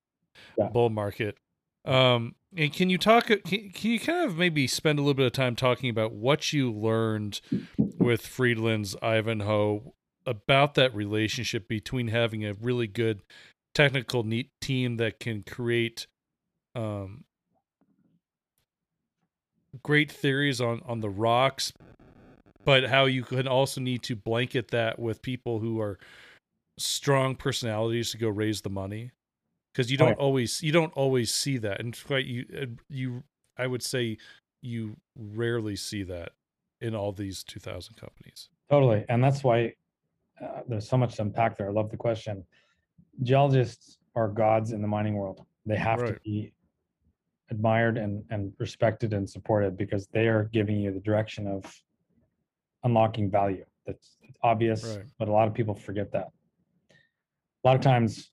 Yeah. 0.58 0.70
bull 0.70 0.90
market. 0.90 1.38
Um, 1.86 2.36
and 2.56 2.72
can 2.72 2.90
you 2.90 2.98
talk? 2.98 3.28
Can, 3.28 3.42
can 3.42 3.92
you 3.92 4.00
kind 4.00 4.26
of 4.26 4.38
maybe 4.38 4.68
spend 4.68 5.00
a 5.00 5.02
little 5.02 5.16
bit 5.16 5.26
of 5.26 5.34
time 5.34 5.56
talking 5.56 5.90
about 5.90 6.14
what 6.14 6.54
you 6.54 6.72
learned 6.72 7.42
with 7.78 8.26
Friedland's 8.26 8.96
Ivanhoe 9.02 9.94
about 10.26 10.76
that 10.76 10.96
relationship 10.96 11.68
between 11.68 12.08
having 12.08 12.46
a 12.46 12.54
really 12.54 12.88
good 12.88 13.22
technical 13.74 14.24
neat 14.24 14.50
team 14.62 14.98
that 14.98 15.20
can 15.20 15.44
create 15.44 16.08
um, 16.76 17.26
great 19.82 20.12
theories 20.12 20.62
on 20.62 20.82
on 20.86 21.02
the 21.02 21.10
rocks, 21.10 21.74
but 22.64 22.86
how 22.86 23.06
you 23.06 23.24
can 23.24 23.48
also 23.48 23.82
need 23.82 24.04
to 24.04 24.16
blanket 24.16 24.70
that 24.72 25.00
with 25.00 25.22
people 25.22 25.60
who 25.60 25.82
are 25.82 26.00
strong 26.78 27.36
personalities 27.36 28.12
to 28.12 28.18
go 28.18 28.30
raise 28.30 28.62
the 28.62 28.70
money 28.70 29.12
because 29.74 29.92
you 29.92 29.98
don't 29.98 30.10
Right. 30.10 30.18
always 30.18 30.62
you 30.62 30.72
don't 30.72 30.94
always 30.94 31.34
see 31.34 31.58
that 31.58 31.80
and 31.80 31.98
quite 32.06 32.26
you 32.26 32.46
uh, 32.62 32.66
you 32.90 33.24
I 33.58 33.68
would 33.68 33.84
say 33.84 34.18
you 34.62 34.96
rarely 35.16 35.76
see 35.76 36.04
that 36.04 36.32
in 36.82 36.96
all 36.96 37.12
these 37.12 37.44
2000 37.44 37.96
companies. 37.96 38.50
Totally. 38.70 39.06
And 39.10 39.24
that's 39.24 39.44
why 39.44 39.74
uh, 40.42 40.62
there's 40.68 40.88
so 40.88 40.98
much 40.98 41.16
to 41.16 41.22
unpack 41.24 41.58
there. 41.58 41.68
I 41.70 41.72
love 41.72 41.90
the 41.92 41.98
question. 41.98 42.44
Geologists 43.22 44.00
are 44.16 44.28
gods 44.28 44.72
in 44.72 44.82
the 44.82 44.88
mining 44.88 45.16
world. 45.16 45.46
They 45.66 45.76
have 45.78 46.04
to 46.06 46.18
be 46.24 46.54
admired 47.52 47.98
and, 47.98 48.24
and 48.32 48.54
respected 48.58 49.14
and 49.14 49.30
supported 49.30 49.78
because 49.78 50.08
they 50.08 50.28
are 50.28 50.46
giving 50.46 50.80
you 50.80 50.92
the 50.92 51.00
direction 51.00 51.48
of 51.48 51.64
unlocking 52.84 53.30
value. 53.30 53.66
That's 53.86 54.18
obvious, 54.42 54.84
Right. 54.84 55.06
but 55.20 55.28
a 55.28 55.32
lot 55.32 55.48
of 55.48 55.54
people 55.54 55.76
forget 55.76 56.12
that. 56.14 56.30
A 57.64 57.68
lot 57.68 57.76
of 57.76 57.82
times, 57.82 58.32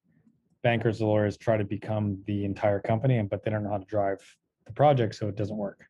bankers, 0.62 1.00
lawyers 1.00 1.36
try 1.36 1.56
to 1.56 1.64
become 1.64 2.22
the 2.26 2.44
entire 2.44 2.80
company, 2.80 3.18
and 3.18 3.28
but 3.28 3.42
they 3.44 3.50
don't 3.50 3.64
know 3.64 3.70
how 3.70 3.78
to 3.78 3.84
drive 3.86 4.18
the 4.66 4.72
project, 4.72 5.14
so 5.14 5.28
it 5.28 5.36
doesn't 5.36 5.56
work. 5.56 5.86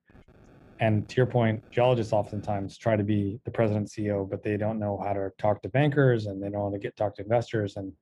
And 0.81 1.07
to 1.11 1.17
your 1.17 1.27
point, 1.27 1.63
geologists 1.71 2.13
oftentimes 2.13 2.79
try 2.79 2.97
to 2.97 3.05
be 3.05 3.39
the 3.45 3.51
president 3.51 3.89
CEO, 3.89 4.29
but 4.29 4.43
they 4.43 4.57
don't 4.57 4.79
know 4.79 4.99
how 4.99 5.13
to 5.13 5.31
talk 5.39 5.61
to 5.63 5.69
bankers 5.69 6.27
and 6.27 6.43
they 6.43 6.49
don't 6.49 6.63
want 6.63 6.75
to 6.75 6.79
get 6.79 6.97
talk 6.97 7.15
to 7.17 7.23
investors 7.23 7.77
and 7.77 7.93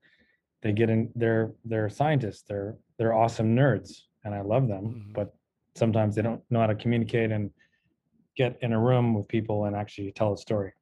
they 0.63 0.73
get 0.73 0.89
in 0.91 1.11
they're 1.17 1.53
they're 1.65 1.89
scientists, 1.89 2.43
they're 2.49 2.77
they're 2.99 3.15
awesome 3.15 3.55
nerds 3.57 4.03
and 4.25 4.35
I 4.35 4.43
love 4.43 4.69
them, 4.69 4.85
Mhm. 5.11 5.15
but 5.15 5.35
sometimes 5.75 6.15
they 6.15 6.23
don't 6.23 6.43
know 6.51 6.61
how 6.61 6.67
to 6.67 6.75
communicate 6.75 7.31
and 7.33 7.51
get 8.37 8.57
in 8.63 8.73
a 8.73 8.79
room 8.81 9.15
with 9.15 9.27
people 9.29 9.65
and 9.65 9.75
actually 9.75 10.13
tell 10.13 10.33
a 10.33 10.37
story. 10.37 10.73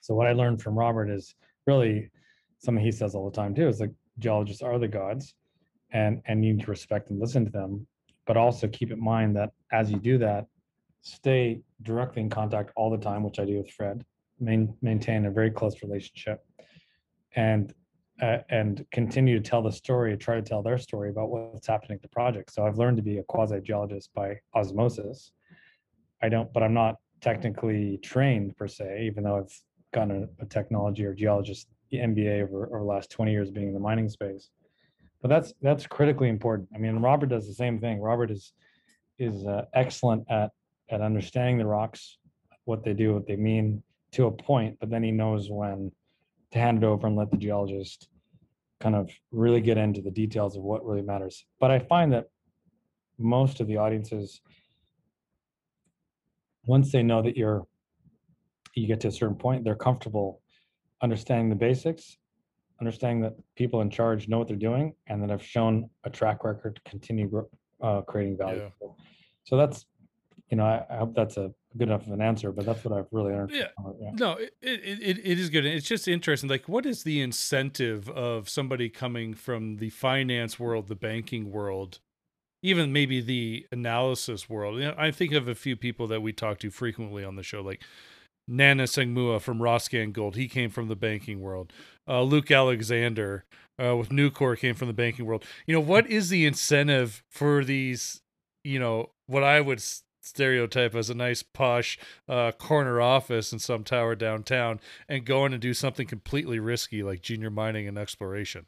So 0.00 0.14
what 0.14 0.26
I 0.26 0.32
learned 0.32 0.62
from 0.62 0.76
Robert 0.76 1.08
is 1.10 1.34
really 1.66 2.10
something 2.58 2.84
he 2.84 2.90
says 2.92 3.14
all 3.14 3.28
the 3.30 3.36
time 3.36 3.54
too, 3.54 3.68
is 3.68 3.80
like 3.80 3.92
geologists 4.18 4.62
are 4.62 4.78
the 4.78 4.88
gods 4.88 5.34
and 5.92 6.20
and 6.26 6.44
you 6.44 6.54
need 6.54 6.64
to 6.64 6.70
respect 6.70 7.10
and 7.10 7.20
listen 7.20 7.44
to 7.44 7.50
them, 7.50 7.86
but 8.26 8.36
also 8.36 8.68
keep 8.68 8.90
in 8.90 9.02
mind 9.02 9.36
that 9.36 9.50
as 9.72 9.90
you 9.90 9.98
do 9.98 10.18
that, 10.18 10.46
stay 11.02 11.60
directly 11.82 12.22
in 12.22 12.30
contact 12.30 12.72
all 12.76 12.90
the 12.90 12.98
time, 12.98 13.22
which 13.22 13.38
I 13.38 13.44
do 13.44 13.58
with 13.58 13.70
Fred, 13.70 14.04
main, 14.40 14.74
maintain 14.82 15.26
a 15.26 15.30
very 15.30 15.50
close 15.50 15.82
relationship, 15.82 16.44
and 17.36 17.72
uh, 18.22 18.38
and 18.48 18.86
continue 18.92 19.40
to 19.40 19.50
tell 19.50 19.62
the 19.62 19.72
story, 19.72 20.16
try 20.16 20.36
to 20.36 20.42
tell 20.42 20.62
their 20.62 20.78
story 20.78 21.10
about 21.10 21.30
what's 21.30 21.66
happening 21.66 21.96
at 21.96 22.02
the 22.02 22.08
project. 22.08 22.52
So 22.52 22.64
I've 22.64 22.78
learned 22.78 22.96
to 22.98 23.02
be 23.02 23.18
a 23.18 23.24
quasi 23.24 23.60
geologist 23.60 24.10
by 24.14 24.38
osmosis. 24.54 25.32
I 26.22 26.28
don't, 26.28 26.52
but 26.52 26.62
I'm 26.62 26.74
not 26.74 26.96
technically 27.20 27.98
trained 28.02 28.56
per 28.56 28.68
se, 28.68 29.04
even 29.06 29.24
though 29.24 29.38
I've 29.38 29.52
gotten 29.92 30.28
a, 30.38 30.44
a 30.44 30.46
technology 30.46 31.04
or 31.04 31.12
geologist 31.12 31.68
MBA 31.98 32.42
over, 32.42 32.66
over 32.66 32.78
the 32.78 32.84
last 32.84 33.10
20 33.10 33.32
years 33.32 33.50
being 33.50 33.68
in 33.68 33.74
the 33.74 33.80
mining 33.80 34.08
space. 34.08 34.50
But 35.22 35.28
that's 35.28 35.54
that's 35.62 35.86
critically 35.86 36.28
important. 36.28 36.68
I 36.74 36.78
mean, 36.78 36.96
Robert 36.96 37.30
does 37.30 37.46
the 37.46 37.54
same 37.54 37.80
thing. 37.80 38.00
Robert 38.00 38.30
is 38.30 38.52
is 39.18 39.46
uh, 39.46 39.64
excellent 39.72 40.24
at 40.30 40.50
at 40.90 41.00
understanding 41.00 41.58
the 41.58 41.66
rocks, 41.66 42.18
what 42.64 42.84
they 42.84 42.92
do, 42.92 43.14
what 43.14 43.26
they 43.26 43.36
mean 43.36 43.82
to 44.12 44.26
a 44.26 44.30
point, 44.30 44.76
but 44.80 44.90
then 44.90 45.02
he 45.02 45.10
knows 45.10 45.50
when 45.50 45.90
to 46.52 46.58
hand 46.58 46.78
it 46.78 46.84
over 46.84 47.06
and 47.06 47.16
let 47.16 47.30
the 47.30 47.36
geologist 47.36 48.08
kind 48.80 48.94
of 48.94 49.10
really 49.32 49.60
get 49.60 49.78
into 49.78 50.00
the 50.00 50.10
details 50.10 50.56
of 50.56 50.62
what 50.62 50.84
really 50.84 51.02
matters. 51.02 51.44
But 51.58 51.70
I 51.70 51.78
find 51.78 52.12
that 52.12 52.26
most 53.18 53.60
of 53.60 53.66
the 53.66 53.78
audiences, 53.78 54.40
once 56.66 56.92
they 56.92 57.02
know 57.02 57.22
that 57.22 57.36
you're, 57.36 57.66
you 58.74 58.86
get 58.86 59.00
to 59.00 59.08
a 59.08 59.12
certain 59.12 59.36
point, 59.36 59.64
they're 59.64 59.74
comfortable 59.74 60.42
understanding 61.04 61.48
the 61.54 61.60
basics, 61.68 62.16
understanding 62.80 63.20
that 63.26 63.34
people 63.60 63.78
in 63.84 63.90
charge 63.98 64.20
know 64.28 64.38
what 64.40 64.48
they're 64.48 64.66
doing, 64.70 64.86
and 65.08 65.22
that 65.22 65.30
have 65.30 65.44
shown 65.54 65.88
a 66.04 66.10
track 66.10 66.38
record 66.44 66.72
to 66.76 66.82
continue 66.90 67.26
uh, 67.82 68.00
creating 68.10 68.36
value. 68.36 68.62
Yeah. 68.62 68.68
So- 68.80 68.96
So 69.46 69.56
that's, 69.58 69.84
you 70.50 70.56
know, 70.56 70.64
I, 70.64 70.76
I 70.94 70.96
hope 71.02 71.12
that's 71.14 71.36
a 71.36 71.52
good 71.76 71.88
enough 71.90 72.06
of 72.06 72.12
an 72.18 72.22
answer, 72.30 72.50
but 72.56 72.64
that's 72.64 72.82
what 72.84 72.92
I've 72.96 73.10
really 73.16 73.32
learned. 73.34 73.50
Yeah. 73.52 73.68
yeah. 74.00 74.10
No, 74.24 74.30
it, 74.46 74.54
it 74.62 74.98
it 75.10 75.16
it 75.32 75.38
is 75.42 75.50
good. 75.50 75.66
It's 75.66 75.86
just 75.94 76.08
interesting. 76.08 76.48
Like, 76.48 76.66
what 76.74 76.86
is 76.86 77.02
the 77.02 77.20
incentive 77.20 78.08
of 78.08 78.48
somebody 78.48 78.88
coming 78.88 79.34
from 79.34 79.76
the 79.82 79.90
finance 79.90 80.58
world, 80.58 80.88
the 80.88 80.94
banking 81.10 81.50
world, 81.58 82.00
even 82.62 82.90
maybe 82.90 83.20
the 83.20 83.66
analysis 83.70 84.48
world? 84.48 84.78
You 84.78 84.86
know, 84.88 84.94
I 84.96 85.10
think 85.10 85.32
of 85.34 85.46
a 85.48 85.54
few 85.54 85.76
people 85.76 86.06
that 86.12 86.22
we 86.22 86.32
talk 86.32 86.58
to 86.60 86.70
frequently 86.70 87.22
on 87.24 87.36
the 87.36 87.42
show, 87.42 87.60
like 87.60 87.82
Nana 88.46 88.84
Sangmuah 88.84 89.40
from 89.40 89.60
Roscan 89.60 90.12
Gold. 90.12 90.36
He 90.36 90.48
came 90.48 90.70
from 90.70 90.88
the 90.88 90.96
banking 90.96 91.40
world. 91.40 91.72
Uh, 92.06 92.22
Luke 92.22 92.50
Alexander 92.50 93.44
uh, 93.82 93.96
with 93.96 94.10
Nucor 94.10 94.58
came 94.58 94.74
from 94.74 94.88
the 94.88 94.94
banking 94.94 95.24
world. 95.24 95.44
You 95.66 95.74
know, 95.74 95.80
what 95.80 96.06
is 96.08 96.28
the 96.28 96.44
incentive 96.46 97.24
for 97.28 97.64
these, 97.64 98.22
you 98.62 98.78
know, 98.78 99.10
what 99.26 99.42
I 99.42 99.60
would 99.60 99.82
stereotype 100.24 100.94
as 100.94 101.10
a 101.10 101.14
nice 101.14 101.42
posh 101.42 101.98
uh, 102.28 102.52
corner 102.52 103.00
office 103.00 103.52
in 103.52 103.58
some 103.58 103.84
tower 103.84 104.14
downtown 104.14 104.80
and 105.08 105.24
going 105.24 105.52
and 105.52 105.60
do 105.60 105.74
something 105.74 106.06
completely 106.06 106.58
risky 106.58 107.02
like 107.02 107.22
junior 107.22 107.50
mining 107.50 107.88
and 107.88 107.98
exploration? 107.98 108.66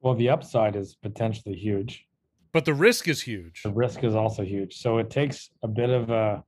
Well, 0.00 0.14
the 0.14 0.28
upside 0.28 0.76
is 0.76 0.96
potentially 0.96 1.56
huge. 1.56 2.06
But 2.52 2.64
the 2.64 2.74
risk 2.74 3.08
is 3.08 3.22
huge. 3.22 3.62
The 3.62 3.72
risk 3.72 4.04
is 4.04 4.14
also 4.14 4.44
huge. 4.44 4.76
So 4.76 4.98
it 4.98 5.10
takes 5.10 5.50
a 5.62 5.68
bit 5.68 5.90
of 5.90 6.10
a, 6.10 6.44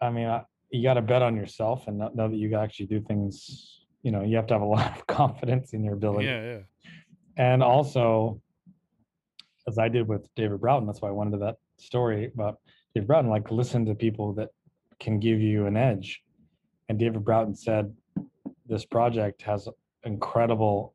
I 0.00 0.10
mean, 0.10 0.40
you 0.74 0.82
got 0.82 0.94
to 0.94 1.02
bet 1.02 1.22
on 1.22 1.36
yourself 1.36 1.86
and 1.86 1.98
know 1.98 2.28
that 2.28 2.36
you 2.36 2.48
can 2.50 2.58
actually 2.58 2.86
do 2.86 3.00
things. 3.00 3.84
You 4.02 4.10
know, 4.10 4.22
you 4.22 4.34
have 4.36 4.46
to 4.48 4.54
have 4.54 4.62
a 4.62 4.66
lot 4.78 4.96
of 4.98 5.06
confidence 5.06 5.72
in 5.72 5.84
your 5.84 5.94
ability. 5.94 6.26
Yeah, 6.26 6.42
yeah. 6.42 6.58
And 7.36 7.62
also, 7.62 8.40
as 9.68 9.78
I 9.78 9.88
did 9.88 10.08
with 10.08 10.28
David 10.34 10.60
Broughton, 10.60 10.86
that's 10.86 11.00
why 11.00 11.08
I 11.08 11.12
wanted 11.12 11.40
that 11.42 11.56
story 11.76 12.30
about 12.34 12.58
David 12.94 13.06
Broughton, 13.06 13.30
like 13.30 13.50
listen 13.50 13.86
to 13.86 13.94
people 13.94 14.32
that 14.34 14.50
can 14.98 15.20
give 15.20 15.40
you 15.40 15.66
an 15.66 15.76
edge. 15.76 16.22
And 16.88 16.98
David 16.98 17.24
Broughton 17.24 17.54
said, 17.54 17.94
this 18.66 18.84
project 18.84 19.42
has 19.42 19.68
incredible 20.04 20.94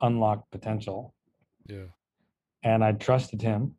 unlocked 0.00 0.50
potential. 0.50 1.14
Yeah. 1.66 1.86
And 2.62 2.82
I 2.82 2.92
trusted 2.92 3.42
him. 3.42 3.74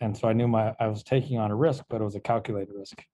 And 0.00 0.16
so 0.16 0.28
I 0.28 0.32
knew 0.32 0.48
my 0.48 0.74
I 0.80 0.86
was 0.86 1.02
taking 1.02 1.38
on 1.38 1.50
a 1.50 1.56
risk, 1.56 1.84
but 1.88 2.00
it 2.00 2.04
was 2.04 2.14
a 2.14 2.20
calculated 2.20 2.72
risk. 2.74 3.04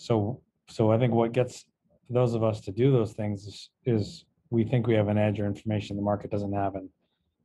So 0.00 0.40
so 0.68 0.90
I 0.90 0.98
think 0.98 1.12
what 1.12 1.32
gets 1.32 1.66
those 2.08 2.32
of 2.34 2.42
us 2.42 2.60
to 2.62 2.72
do 2.72 2.90
those 2.90 3.12
things 3.12 3.46
is, 3.46 3.70
is 3.84 4.24
we 4.48 4.64
think 4.64 4.86
we 4.86 4.94
have 4.94 5.08
an 5.08 5.18
edge 5.18 5.38
or 5.38 5.46
information 5.46 5.94
the 5.96 6.02
market 6.02 6.30
doesn't 6.30 6.54
have 6.54 6.74
and 6.74 6.88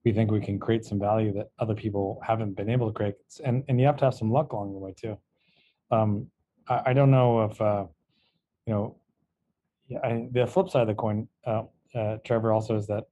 we 0.05 0.13
think 0.13 0.31
we 0.31 0.39
can 0.39 0.57
create 0.57 0.85
some 0.85 0.99
value 0.99 1.33
that 1.33 1.47
other 1.59 1.75
people 1.75 2.21
haven't 2.23 2.55
been 2.55 2.69
able 2.69 2.87
to 2.87 2.93
create. 2.93 3.15
And 3.43 3.63
and 3.67 3.79
you 3.79 3.85
have 3.85 3.97
to 3.97 4.05
have 4.05 4.13
some 4.13 4.31
luck 4.31 4.53
along 4.53 4.71
the 4.71 4.79
way 4.79 4.93
too. 4.93 5.17
Um 5.91 6.27
i, 6.69 6.77
I 6.87 6.93
don't 6.93 7.11
know 7.11 7.43
if 7.43 7.61
uh 7.61 7.85
you 8.65 8.73
know 8.73 8.95
I, 10.03 10.27
the 10.31 10.47
flip 10.47 10.69
side 10.69 10.83
of 10.83 10.87
the 10.87 10.95
coin 10.95 11.27
uh, 11.45 11.63
uh 11.93 12.17
trevor 12.23 12.53
also 12.53 12.77
is 12.77 12.87
that 12.87 13.03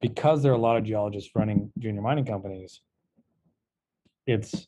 because 0.00 0.42
there 0.42 0.52
are 0.52 0.60
a 0.62 0.66
lot 0.68 0.76
of 0.78 0.84
geologists 0.84 1.30
running 1.34 1.70
junior 1.78 2.02
mining 2.02 2.24
companies 2.24 2.80
it's 4.26 4.66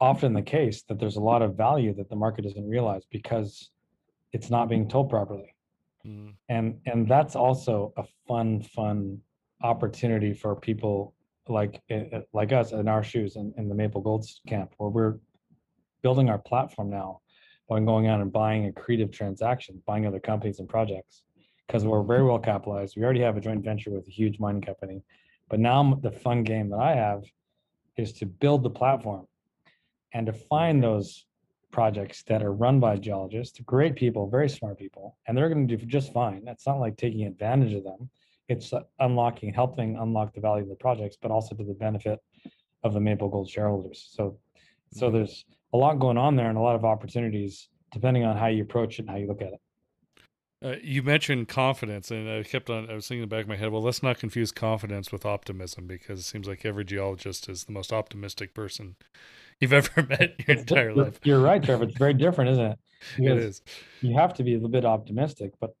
often 0.00 0.32
the 0.32 0.42
case 0.42 0.82
that 0.82 0.98
there's 0.98 1.16
a 1.16 1.20
lot 1.20 1.42
of 1.42 1.56
value 1.56 1.94
that 1.94 2.08
the 2.08 2.16
market 2.16 2.42
doesn't 2.42 2.68
realize 2.68 3.04
because 3.10 3.70
it's 4.32 4.50
not 4.50 4.68
being 4.68 4.88
told 4.88 5.10
properly. 5.10 5.54
Mm. 6.06 6.34
and 6.48 6.78
and 6.86 7.08
that's 7.08 7.34
also 7.34 7.92
a 7.96 8.04
fun 8.28 8.62
fun 8.62 9.20
opportunity 9.62 10.32
for 10.32 10.54
people 10.54 11.12
like 11.48 11.82
eh, 11.90 12.04
eh, 12.12 12.20
like 12.32 12.52
us 12.52 12.70
in 12.70 12.86
our 12.86 13.02
shoes 13.02 13.34
in, 13.34 13.52
in 13.56 13.68
the 13.68 13.74
maple 13.74 14.00
Golds 14.00 14.40
camp 14.46 14.72
where 14.76 14.90
we're 14.90 15.16
building 16.02 16.28
our 16.30 16.38
platform 16.38 16.88
now 16.88 17.20
by 17.68 17.80
going 17.80 18.06
out 18.06 18.20
and 18.20 18.32
buying 18.32 18.72
accretive 18.72 19.12
transactions 19.12 19.82
buying 19.86 20.06
other 20.06 20.20
companies 20.20 20.60
and 20.60 20.68
projects. 20.68 21.22
Because 21.66 21.84
we're 21.84 22.02
very 22.02 22.24
well 22.24 22.38
capitalized. 22.38 22.94
We 22.96 23.04
already 23.04 23.20
have 23.20 23.36
a 23.36 23.40
joint 23.40 23.62
venture 23.62 23.90
with 23.90 24.08
a 24.08 24.10
huge 24.10 24.38
mining 24.38 24.62
company. 24.62 25.02
But 25.50 25.60
now 25.60 25.98
the 26.00 26.10
fun 26.10 26.42
game 26.42 26.70
that 26.70 26.80
i 26.80 26.94
have 26.94 27.24
is 27.96 28.12
to 28.14 28.26
build 28.26 28.62
the 28.62 28.70
platform 28.70 29.26
and 30.12 30.26
to 30.26 30.32
find 30.32 30.82
those 30.82 31.26
projects 31.70 32.22
that 32.24 32.42
are 32.42 32.52
run 32.52 32.80
by 32.80 32.96
geologists, 32.96 33.60
great 33.60 33.94
people, 33.94 34.28
very 34.28 34.48
smart 34.48 34.78
people, 34.78 35.16
and 35.26 35.36
they're 35.36 35.48
going 35.48 35.68
to 35.68 35.76
do 35.76 35.86
just 35.86 36.12
fine. 36.12 36.44
That's 36.44 36.66
not 36.66 36.80
like 36.80 36.96
taking 36.96 37.26
advantage 37.26 37.74
of 37.74 37.84
them. 37.84 38.08
It's 38.48 38.72
uh, 38.72 38.80
unlocking, 39.00 39.52
helping 39.52 39.96
unlock 39.96 40.34
the 40.34 40.40
value 40.40 40.62
of 40.62 40.70
the 40.70 40.76
projects, 40.76 41.16
but 41.20 41.30
also 41.30 41.54
to 41.54 41.64
the 41.64 41.74
benefit 41.74 42.18
of 42.82 42.94
the 42.94 43.00
Maple 43.00 43.28
Gold 43.28 43.50
shareholders. 43.50 44.08
So, 44.10 44.38
so 44.92 45.06
mm-hmm. 45.06 45.16
there's 45.16 45.44
a 45.74 45.76
lot 45.76 45.98
going 45.98 46.16
on 46.16 46.36
there 46.36 46.48
and 46.48 46.56
a 46.56 46.62
lot 46.62 46.76
of 46.76 46.84
opportunities 46.84 47.68
depending 47.92 48.24
on 48.24 48.36
how 48.36 48.46
you 48.46 48.62
approach 48.62 48.98
it 48.98 49.02
and 49.02 49.10
how 49.10 49.16
you 49.16 49.26
look 49.26 49.42
at 49.42 49.52
it. 49.52 49.60
Uh, 50.64 50.74
you 50.82 51.04
mentioned 51.04 51.46
confidence, 51.46 52.10
and 52.10 52.28
I 52.28 52.42
kept 52.42 52.68
on. 52.68 52.90
I 52.90 52.94
was 52.94 53.06
thinking 53.06 53.22
in 53.22 53.28
the 53.28 53.34
back 53.34 53.44
of 53.44 53.48
my 53.48 53.56
head. 53.56 53.70
Well, 53.70 53.82
let's 53.82 54.02
not 54.02 54.18
confuse 54.18 54.50
confidence 54.50 55.12
with 55.12 55.24
optimism, 55.24 55.86
because 55.86 56.18
it 56.18 56.24
seems 56.24 56.48
like 56.48 56.64
every 56.64 56.84
geologist 56.84 57.48
is 57.48 57.64
the 57.64 57.72
most 57.72 57.92
optimistic 57.92 58.54
person 58.54 58.96
you've 59.60 59.72
ever 59.72 60.02
met 60.02 60.34
in 60.38 60.44
your 60.48 60.56
entire 60.58 60.94
life. 60.94 61.20
You're 61.22 61.40
right, 61.40 61.62
Trevor. 61.62 61.84
It's 61.88 61.96
very 61.96 62.14
different, 62.14 62.50
isn't 62.50 62.64
it? 62.64 62.78
Because 63.16 63.38
it 63.38 63.44
is. 63.44 63.62
You 64.00 64.18
have 64.18 64.34
to 64.34 64.42
be 64.42 64.52
a 64.52 64.56
little 64.56 64.68
bit 64.68 64.84
optimistic, 64.84 65.52
but 65.60 65.76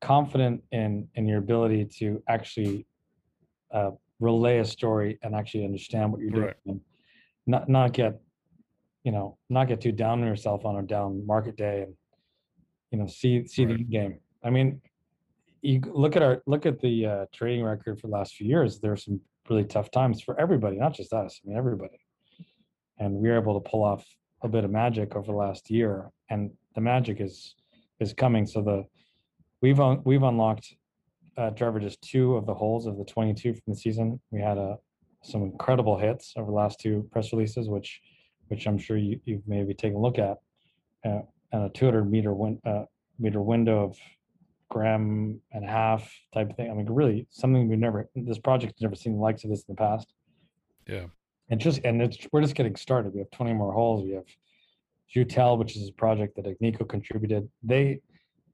confident 0.00 0.64
in 0.72 1.08
in 1.14 1.28
your 1.28 1.38
ability 1.38 1.84
to 1.98 2.20
actually 2.28 2.86
uh, 3.72 3.92
relay 4.18 4.58
a 4.58 4.64
story 4.64 5.18
and 5.22 5.36
actually 5.36 5.64
understand 5.64 6.10
what 6.10 6.20
you're 6.20 6.30
doing, 6.30 6.46
right. 6.46 6.56
and 6.66 6.80
not 7.46 7.68
not 7.68 7.92
get 7.92 8.20
you 9.04 9.12
know 9.12 9.38
not 9.48 9.68
get 9.68 9.80
too 9.80 9.92
down 9.92 10.20
on 10.20 10.26
yourself 10.26 10.64
on 10.64 10.76
a 10.76 10.82
down 10.82 11.24
market 11.24 11.56
day 11.56 11.82
and 11.82 11.94
you 12.94 13.00
know 13.00 13.06
see 13.06 13.46
see 13.46 13.66
right. 13.66 13.78
the 13.78 13.84
game. 13.84 14.20
I 14.42 14.50
mean, 14.50 14.80
you 15.62 15.80
look 16.02 16.16
at 16.16 16.22
our 16.22 16.42
look 16.46 16.66
at 16.66 16.80
the 16.80 17.06
uh, 17.06 17.24
trading 17.32 17.64
record 17.64 18.00
for 18.00 18.06
the 18.06 18.12
last 18.12 18.34
few 18.34 18.46
years. 18.46 18.78
There's 18.78 19.04
some 19.04 19.20
really 19.50 19.64
tough 19.64 19.90
times 19.90 20.22
for 20.22 20.38
everybody, 20.40 20.76
not 20.76 20.94
just 20.94 21.12
us. 21.12 21.40
I 21.44 21.48
mean, 21.48 21.58
everybody 21.58 21.98
and 22.98 23.14
we 23.14 23.28
were 23.28 23.38
able 23.38 23.60
to 23.60 23.68
pull 23.68 23.82
off 23.82 24.04
a 24.42 24.48
bit 24.48 24.64
of 24.64 24.70
magic 24.70 25.16
over 25.16 25.26
the 25.26 25.36
last 25.36 25.70
year 25.70 26.10
and 26.30 26.50
the 26.74 26.80
magic 26.80 27.20
is 27.20 27.54
is 28.00 28.12
coming 28.12 28.46
so 28.46 28.60
the 28.60 28.84
we've 29.62 29.80
un, 29.80 30.00
we've 30.04 30.22
unlocked 30.22 30.74
uh, 31.36 31.50
Trevor 31.50 31.80
just 31.80 32.00
two 32.02 32.36
of 32.36 32.46
the 32.46 32.54
holes 32.54 32.86
of 32.86 32.96
the 32.96 33.04
22 33.04 33.54
from 33.54 33.62
the 33.66 33.76
season 33.76 34.20
we 34.30 34.40
had 34.40 34.58
a 34.58 34.60
uh, 34.60 34.76
some 35.22 35.42
incredible 35.42 35.98
hits 35.98 36.34
over 36.36 36.50
the 36.50 36.56
last 36.56 36.78
two 36.78 37.08
press 37.10 37.32
releases 37.32 37.68
which 37.68 38.00
which 38.48 38.66
I'm 38.66 38.76
sure 38.76 38.98
you, 38.98 39.18
you've 39.24 39.46
maybe 39.46 39.72
taken 39.72 39.96
a 39.96 40.00
look 40.00 40.18
at 40.18 40.36
uh, 41.04 41.22
and 41.54 41.64
a 41.64 41.68
200 41.70 42.04
meter 42.10 42.34
win, 42.34 42.60
uh, 42.66 42.84
meter 43.18 43.40
window 43.40 43.84
of 43.84 43.96
gram 44.70 45.40
and 45.52 45.64
a 45.64 45.68
half 45.68 46.10
type 46.32 46.50
of 46.50 46.56
thing 46.56 46.70
I 46.70 46.74
mean 46.74 46.86
really 46.86 47.26
something 47.30 47.68
we've 47.68 47.78
never 47.78 48.08
this 48.14 48.38
project's 48.38 48.82
never 48.82 48.94
seen 48.94 49.14
the 49.16 49.22
likes 49.22 49.44
of 49.44 49.50
this 49.50 49.60
in 49.60 49.74
the 49.74 49.76
past 49.76 50.12
yeah 50.86 51.06
and 51.50 51.60
just 51.60 51.80
and 51.84 52.00
it's 52.02 52.18
we're 52.32 52.40
just 52.40 52.54
getting 52.54 52.76
started. 52.76 53.12
We 53.12 53.20
have 53.20 53.30
20 53.30 53.52
more 53.52 53.72
holes. 53.72 54.04
We 54.04 54.12
have 54.12 54.24
Joutel, 55.14 55.58
which 55.58 55.76
is 55.76 55.88
a 55.88 55.92
project 55.92 56.36
that 56.36 56.46
Agnico 56.46 56.88
contributed. 56.88 57.48
They 57.62 58.00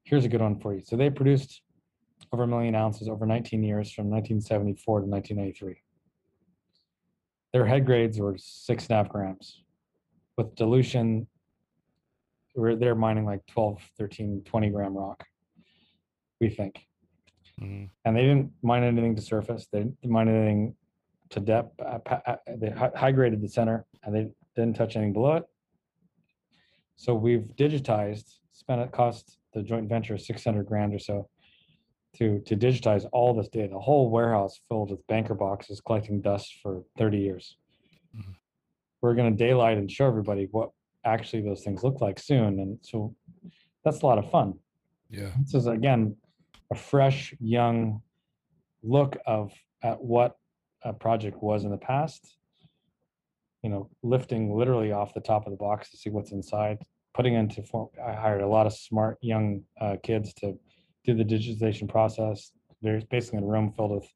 here's 0.03 0.25
a 0.25 0.29
good 0.29 0.41
one 0.41 0.59
for 0.59 0.73
you. 0.73 0.81
So 0.81 0.95
they 0.95 1.09
produced 1.09 1.61
over 2.31 2.43
a 2.43 2.47
million 2.47 2.75
ounces 2.75 3.07
over 3.07 3.25
19 3.25 3.63
years 3.63 3.91
from 3.91 4.09
1974 4.09 5.01
to 5.01 5.05
1993. 5.07 5.81
Their 7.53 7.65
head 7.65 7.85
grades 7.85 8.19
were 8.19 8.35
six 8.37 8.85
and 8.85 8.91
a 8.91 8.95
half 8.97 9.09
grams. 9.09 9.61
With 10.37 10.55
dilution, 10.55 11.27
we're 12.55 12.75
they're 12.75 12.95
mining 12.95 13.25
like 13.25 13.45
12, 13.47 13.81
13, 13.97 14.43
20 14.45 14.69
gram 14.69 14.97
rock, 14.97 15.25
we 16.39 16.49
think. 16.49 16.85
Mm-hmm. 17.61 17.85
And 18.05 18.15
they 18.15 18.21
didn't 18.21 18.51
mine 18.61 18.83
anything 18.83 19.15
to 19.15 19.21
surface. 19.21 19.67
They 19.71 19.79
didn't 19.79 20.05
mine 20.05 20.27
anything 20.27 20.75
to 21.31 21.39
depth. 21.39 21.79
Uh, 21.79 21.99
uh, 22.25 22.35
they 22.57 22.69
high 22.69 23.11
graded 23.11 23.41
the 23.41 23.49
center 23.49 23.85
and 24.03 24.15
they 24.15 24.27
didn't 24.55 24.75
touch 24.75 24.95
anything 24.95 25.13
below 25.13 25.37
it. 25.37 25.43
So 26.95 27.13
we've 27.13 27.47
digitized, 27.57 28.37
spent 28.51 28.81
it 28.81 28.91
cost 28.91 29.37
the 29.53 29.63
joint 29.63 29.89
venture 29.89 30.17
600 30.17 30.65
grand 30.65 30.93
or 30.93 30.99
so 30.99 31.29
to 32.17 32.39
to 32.41 32.55
digitize 32.55 33.05
all 33.11 33.33
this 33.33 33.47
data. 33.47 33.75
A 33.75 33.79
whole 33.79 34.09
warehouse 34.09 34.59
filled 34.67 34.91
with 34.91 35.05
banker 35.07 35.33
boxes 35.33 35.81
collecting 35.81 36.21
dust 36.21 36.53
for 36.61 36.83
30 36.97 37.17
years. 37.19 37.57
Mm-hmm. 38.15 38.31
We're 39.01 39.15
going 39.15 39.35
to 39.35 39.43
daylight 39.43 39.77
and 39.77 39.89
show 39.89 40.07
everybody 40.07 40.47
what 40.51 40.71
actually 41.05 41.41
those 41.41 41.63
things 41.63 41.83
look 41.83 42.01
like 42.01 42.19
soon, 42.19 42.59
and 42.59 42.77
so 42.81 43.15
that's 43.83 44.01
a 44.01 44.05
lot 44.05 44.17
of 44.17 44.29
fun. 44.29 44.53
Yeah, 45.09 45.31
this 45.41 45.53
is 45.53 45.67
again 45.67 46.15
a 46.71 46.75
fresh, 46.75 47.33
young 47.39 48.01
look 48.83 49.17
of 49.25 49.51
at 49.83 50.01
what 50.01 50.37
a 50.83 50.93
project 50.93 51.41
was 51.41 51.63
in 51.63 51.71
the 51.71 51.77
past. 51.77 52.37
You 53.61 53.69
know, 53.69 53.89
lifting 54.01 54.55
literally 54.55 54.91
off 54.91 55.13
the 55.13 55.19
top 55.19 55.45
of 55.45 55.51
the 55.51 55.57
box 55.57 55.91
to 55.91 55.97
see 55.97 56.09
what's 56.09 56.31
inside, 56.31 56.79
putting 57.13 57.35
into 57.35 57.61
form. 57.61 57.89
I 58.03 58.13
hired 58.13 58.41
a 58.41 58.47
lot 58.47 58.65
of 58.65 58.73
smart 58.73 59.17
young 59.21 59.63
uh, 59.79 59.97
kids 60.01 60.33
to 60.35 60.57
do 61.05 61.13
the 61.13 61.23
digitization 61.23 61.87
process. 61.87 62.51
There's 62.81 63.03
basically 63.03 63.39
a 63.39 63.45
room 63.45 63.71
filled 63.71 63.91
with, 63.91 64.09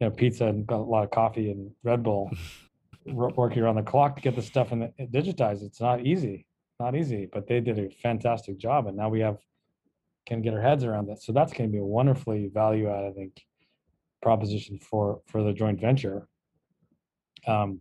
you 0.00 0.08
know, 0.08 0.10
pizza 0.10 0.46
and 0.46 0.70
a 0.70 0.76
lot 0.76 1.04
of 1.04 1.10
coffee 1.10 1.50
and 1.50 1.70
Red 1.82 2.02
Bull, 2.02 2.30
working 3.06 3.62
around 3.62 3.76
the 3.76 3.82
clock 3.82 4.16
to 4.16 4.22
get 4.22 4.36
the 4.36 4.42
stuff 4.42 4.72
in 4.72 4.80
the, 4.80 4.92
digitized. 5.06 5.62
It's 5.62 5.80
not 5.80 6.06
easy, 6.06 6.46
not 6.78 6.94
easy, 6.94 7.28
but 7.32 7.46
they 7.46 7.60
did 7.60 7.78
a 7.78 7.90
fantastic 8.02 8.58
job, 8.58 8.86
and 8.86 8.96
now 8.96 9.08
we 9.08 9.20
have 9.20 9.38
can 10.24 10.40
get 10.40 10.54
our 10.54 10.60
heads 10.60 10.84
around 10.84 11.08
that. 11.08 11.20
So 11.20 11.32
that's 11.32 11.52
going 11.52 11.68
to 11.68 11.72
be 11.72 11.80
a 11.80 11.84
wonderfully 11.84 12.48
value 12.52 12.88
add, 12.88 13.04
I 13.04 13.10
think, 13.10 13.42
proposition 14.22 14.78
for 14.78 15.20
for 15.26 15.42
the 15.42 15.52
joint 15.52 15.80
venture. 15.80 16.28
Um, 17.46 17.80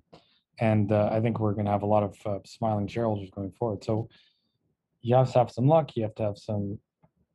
and 0.59 0.91
uh, 0.91 1.09
I 1.11 1.21
think 1.21 1.39
we're 1.39 1.53
going 1.53 1.65
to 1.65 1.71
have 1.71 1.83
a 1.83 1.87
lot 1.87 2.03
of 2.03 2.15
uh, 2.25 2.39
smiling 2.45 2.87
shareholders 2.87 3.29
going 3.31 3.51
forward. 3.51 3.83
So, 3.83 4.09
you 5.01 5.15
have 5.15 5.31
to 5.31 5.39
have 5.39 5.51
some 5.51 5.67
luck. 5.67 5.95
You 5.95 6.03
have 6.03 6.15
to 6.15 6.23
have 6.23 6.37
some 6.37 6.79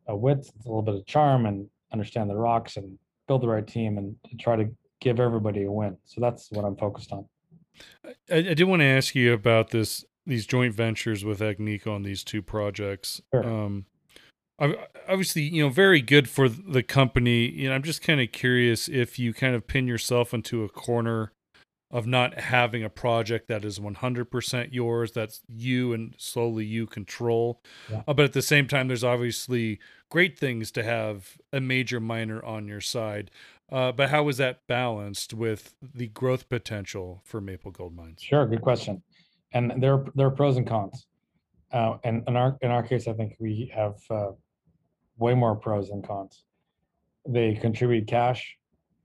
a 0.08 0.16
wit, 0.16 0.38
a 0.38 0.68
little 0.68 0.82
bit 0.82 0.94
of 0.94 1.06
charm, 1.06 1.46
and 1.46 1.68
understand 1.92 2.30
the 2.30 2.36
rocks 2.36 2.76
and 2.76 2.98
build 3.26 3.42
the 3.42 3.48
right 3.48 3.66
team 3.66 3.98
and 3.98 4.16
try 4.38 4.56
to 4.56 4.70
give 5.00 5.20
everybody 5.20 5.64
a 5.64 5.70
win. 5.70 5.96
So 6.04 6.20
that's 6.20 6.50
what 6.50 6.64
I'm 6.64 6.76
focused 6.76 7.12
on. 7.12 7.26
I, 8.04 8.38
I 8.38 8.54
did 8.54 8.64
want 8.64 8.80
to 8.80 8.86
ask 8.86 9.14
you 9.14 9.32
about 9.32 9.70
this 9.70 10.04
these 10.26 10.46
joint 10.46 10.74
ventures 10.74 11.24
with 11.24 11.40
Agnico 11.40 11.88
on 11.88 12.02
these 12.02 12.24
two 12.24 12.42
projects. 12.42 13.20
Sure. 13.32 13.44
Um, 13.44 13.86
obviously, 14.58 15.42
you 15.42 15.62
know, 15.62 15.68
very 15.68 16.00
good 16.00 16.28
for 16.28 16.48
the 16.48 16.82
company. 16.82 17.48
You 17.48 17.68
know, 17.68 17.74
I'm 17.74 17.82
just 17.82 18.02
kind 18.02 18.20
of 18.20 18.32
curious 18.32 18.88
if 18.88 19.18
you 19.18 19.32
kind 19.32 19.54
of 19.54 19.66
pin 19.66 19.86
yourself 19.86 20.34
into 20.34 20.64
a 20.64 20.68
corner 20.68 21.32
of 21.90 22.06
not 22.06 22.38
having 22.38 22.82
a 22.82 22.90
project 22.90 23.48
that 23.48 23.64
is 23.64 23.78
100% 23.78 24.68
yours 24.72 25.12
that's 25.12 25.42
you 25.48 25.92
and 25.92 26.14
solely 26.18 26.64
you 26.64 26.86
control. 26.86 27.62
Yeah. 27.90 28.02
uh, 28.08 28.14
but 28.14 28.24
at 28.24 28.32
the 28.32 28.42
same 28.42 28.66
time 28.66 28.88
there's 28.88 29.04
obviously 29.04 29.78
great 30.08 30.38
things 30.38 30.70
to 30.72 30.82
have 30.82 31.38
a 31.52 31.60
major 31.60 32.00
miner 32.00 32.44
on 32.44 32.66
your 32.66 32.80
side. 32.80 33.30
Uh, 33.70 33.92
but 33.92 34.10
how 34.10 34.28
is 34.28 34.36
that 34.36 34.66
balanced 34.66 35.34
with 35.34 35.74
the 35.94 36.08
growth 36.08 36.48
potential 36.48 37.22
for 37.24 37.40
maple 37.40 37.70
gold 37.70 37.94
mines? 37.94 38.20
Sure 38.22 38.46
good 38.46 38.62
question. 38.62 39.02
And 39.52 39.80
there 39.82 40.04
there 40.14 40.26
are 40.26 40.30
pros 40.30 40.56
and 40.56 40.66
cons. 40.66 41.06
Uh, 41.72 41.98
and 42.04 42.22
in 42.28 42.36
our 42.36 42.56
in 42.62 42.70
our 42.70 42.82
case 42.82 43.08
i 43.08 43.12
think 43.12 43.34
we 43.40 43.70
have 43.74 43.94
uh, 44.10 44.30
way 45.18 45.34
more 45.34 45.54
pros 45.54 45.90
than 45.90 46.02
cons. 46.02 46.44
They 47.28 47.54
contribute 47.54 48.06
cash. 48.06 48.56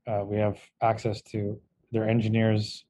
Uh, 0.06 0.22
we 0.24 0.36
have 0.36 0.58
access 0.80 1.22
to 1.22 1.60
their 1.92 2.08
engineers, 2.08 2.84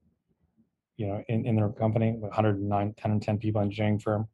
you 0.96 1.08
know, 1.08 1.22
in, 1.28 1.44
in 1.44 1.56
their 1.56 1.68
company, 1.68 2.12
109, 2.12 2.94
10 2.96 3.10
and 3.10 3.22
10 3.22 3.38
people 3.38 3.60
engineering 3.60 3.98
firm. 3.98 4.28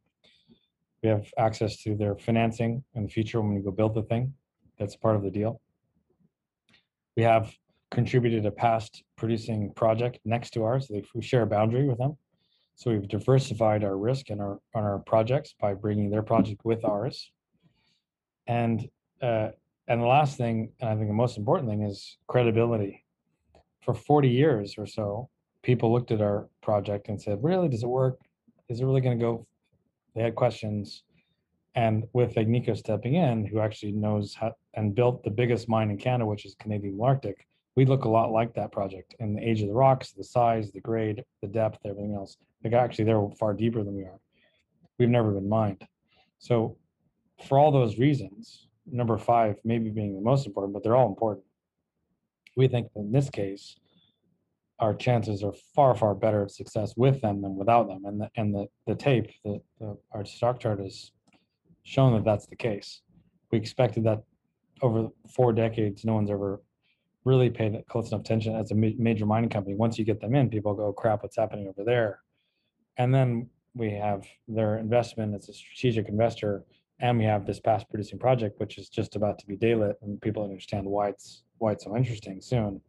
We 1.03 1.09
have 1.09 1.27
access 1.37 1.81
to 1.83 1.95
their 1.95 2.15
financing 2.15 2.83
in 2.93 3.03
the 3.03 3.09
future 3.09 3.41
when 3.41 3.55
we 3.55 3.61
go 3.61 3.71
build 3.71 3.95
the 3.95 4.03
thing. 4.03 4.33
That's 4.77 4.95
part 4.95 5.15
of 5.15 5.23
the 5.23 5.31
deal. 5.31 5.61
We 7.17 7.23
have 7.23 7.51
contributed 7.91 8.45
a 8.45 8.51
past 8.51 9.03
producing 9.17 9.73
project 9.73 10.19
next 10.23 10.51
to 10.51 10.63
ours. 10.63 10.91
we 11.13 11.21
share 11.21 11.41
a 11.41 11.47
boundary 11.47 11.87
with 11.87 11.97
them. 11.97 12.17
So 12.75 12.91
we've 12.91 13.07
diversified 13.07 13.83
our 13.83 13.97
risk 13.97 14.29
and 14.29 14.39
our 14.39 14.59
on 14.73 14.83
our 14.83 14.99
projects 14.99 15.53
by 15.59 15.73
bringing 15.73 16.09
their 16.09 16.21
project 16.21 16.61
with 16.63 16.85
ours. 16.85 17.29
And 18.47 18.87
uh, 19.21 19.49
and 19.87 20.01
the 20.01 20.05
last 20.05 20.37
thing, 20.37 20.71
and 20.79 20.89
I 20.89 20.95
think 20.95 21.07
the 21.07 21.13
most 21.13 21.37
important 21.37 21.69
thing 21.69 21.81
is 21.81 22.17
credibility 22.27 23.03
for 23.81 23.93
40 23.93 24.29
years 24.29 24.75
or 24.77 24.85
so, 24.85 25.29
people 25.63 25.91
looked 25.91 26.11
at 26.11 26.21
our 26.21 26.47
project 26.61 27.09
and 27.09 27.21
said, 27.21 27.39
really, 27.41 27.69
does 27.69 27.83
it 27.83 27.89
work? 27.89 28.19
Is 28.69 28.81
it 28.81 28.85
really 28.85 29.01
going 29.01 29.17
to 29.17 29.23
go? 29.23 29.47
They 30.15 30.21
had 30.21 30.35
questions. 30.35 31.03
And 31.75 32.05
with 32.13 32.35
Agnico 32.35 32.75
stepping 32.75 33.15
in, 33.15 33.45
who 33.45 33.59
actually 33.59 33.91
knows 33.91 34.35
how 34.35 34.53
and 34.73 34.95
built 34.95 35.23
the 35.23 35.29
biggest 35.29 35.69
mine 35.69 35.89
in 35.89 35.97
Canada, 35.97 36.25
which 36.25 36.45
is 36.45 36.55
Canadian 36.59 36.97
Malartic, 36.97 37.35
we 37.75 37.85
look 37.85 38.05
a 38.05 38.09
lot 38.09 38.31
like 38.31 38.53
that 38.55 38.71
project 38.71 39.15
in 39.19 39.33
the 39.33 39.47
age 39.47 39.61
of 39.61 39.67
the 39.67 39.73
rocks, 39.73 40.11
the 40.11 40.23
size, 40.23 40.71
the 40.71 40.81
grade, 40.81 41.23
the 41.41 41.47
depth, 41.47 41.79
everything 41.85 42.13
else. 42.13 42.37
Like 42.63 42.73
actually, 42.73 43.05
they're 43.05 43.27
far 43.39 43.53
deeper 43.53 43.83
than 43.83 43.95
we 43.95 44.03
are. 44.03 44.19
We've 44.97 45.09
never 45.09 45.31
been 45.31 45.47
mined. 45.47 45.87
So, 46.39 46.77
for 47.47 47.57
all 47.57 47.71
those 47.71 47.97
reasons, 47.97 48.67
number 48.85 49.17
five 49.17 49.55
maybe 49.63 49.89
being 49.89 50.13
the 50.13 50.21
most 50.21 50.45
important, 50.45 50.73
but 50.73 50.83
they're 50.83 50.95
all 50.95 51.07
important 51.07 51.45
we 52.55 52.67
think 52.67 52.87
in 52.95 53.11
this 53.11 53.29
case, 53.29 53.77
our 54.79 54.93
chances 54.93 55.43
are 55.43 55.53
far, 55.75 55.93
far 55.95 56.15
better 56.15 56.41
of 56.41 56.51
success 56.51 56.93
with 56.95 57.21
them 57.21 57.41
than 57.41 57.55
without 57.55 57.87
them. 57.87 58.05
And 58.05 58.21
the, 58.21 58.29
and 58.35 58.55
the, 58.55 58.67
the 58.87 58.95
tape, 58.95 59.29
the, 59.43 59.59
the, 59.79 59.97
our 60.13 60.25
stock 60.25 60.59
chart 60.59 60.79
has 60.79 61.11
shown 61.83 62.13
that 62.13 62.23
that's 62.23 62.47
the 62.47 62.55
case. 62.55 63.01
We 63.51 63.57
expected 63.57 64.03
that 64.05 64.23
over 64.81 65.09
four 65.35 65.51
decades, 65.51 66.05
no 66.05 66.13
one's 66.13 66.31
ever 66.31 66.61
really 67.25 67.49
paid 67.49 67.83
close 67.89 68.09
enough 68.11 68.21
attention 68.21 68.55
as 68.55 68.71
a 68.71 68.75
major 68.75 69.25
mining 69.25 69.49
company. 69.49 69.75
Once 69.75 69.99
you 69.99 70.05
get 70.05 70.21
them 70.21 70.35
in, 70.35 70.49
people 70.49 70.73
go, 70.73 70.85
oh, 70.85 70.93
crap, 70.93 71.23
what's 71.23 71.35
happening 71.35 71.67
over 71.67 71.83
there? 71.83 72.19
And 72.97 73.13
then 73.13 73.49
we 73.75 73.91
have 73.91 74.25
their 74.47 74.77
investment 74.77 75.35
as 75.35 75.49
a 75.49 75.53
strategic 75.53 76.07
investor, 76.07 76.63
and 77.01 77.17
we 77.17 77.25
have 77.25 77.45
this 77.45 77.59
past 77.59 77.89
producing 77.89 78.19
project, 78.19 78.59
which 78.59 78.77
is 78.77 78.89
just 78.89 79.15
about 79.15 79.39
to 79.39 79.45
be 79.45 79.57
daylit, 79.57 79.95
and 80.01 80.21
people 80.21 80.43
understand 80.43 80.85
why 80.85 81.09
it's 81.09 81.43
why 81.59 81.73
it's 81.73 81.83
so 81.83 81.95
interesting 81.95 82.41
soon. 82.41 82.81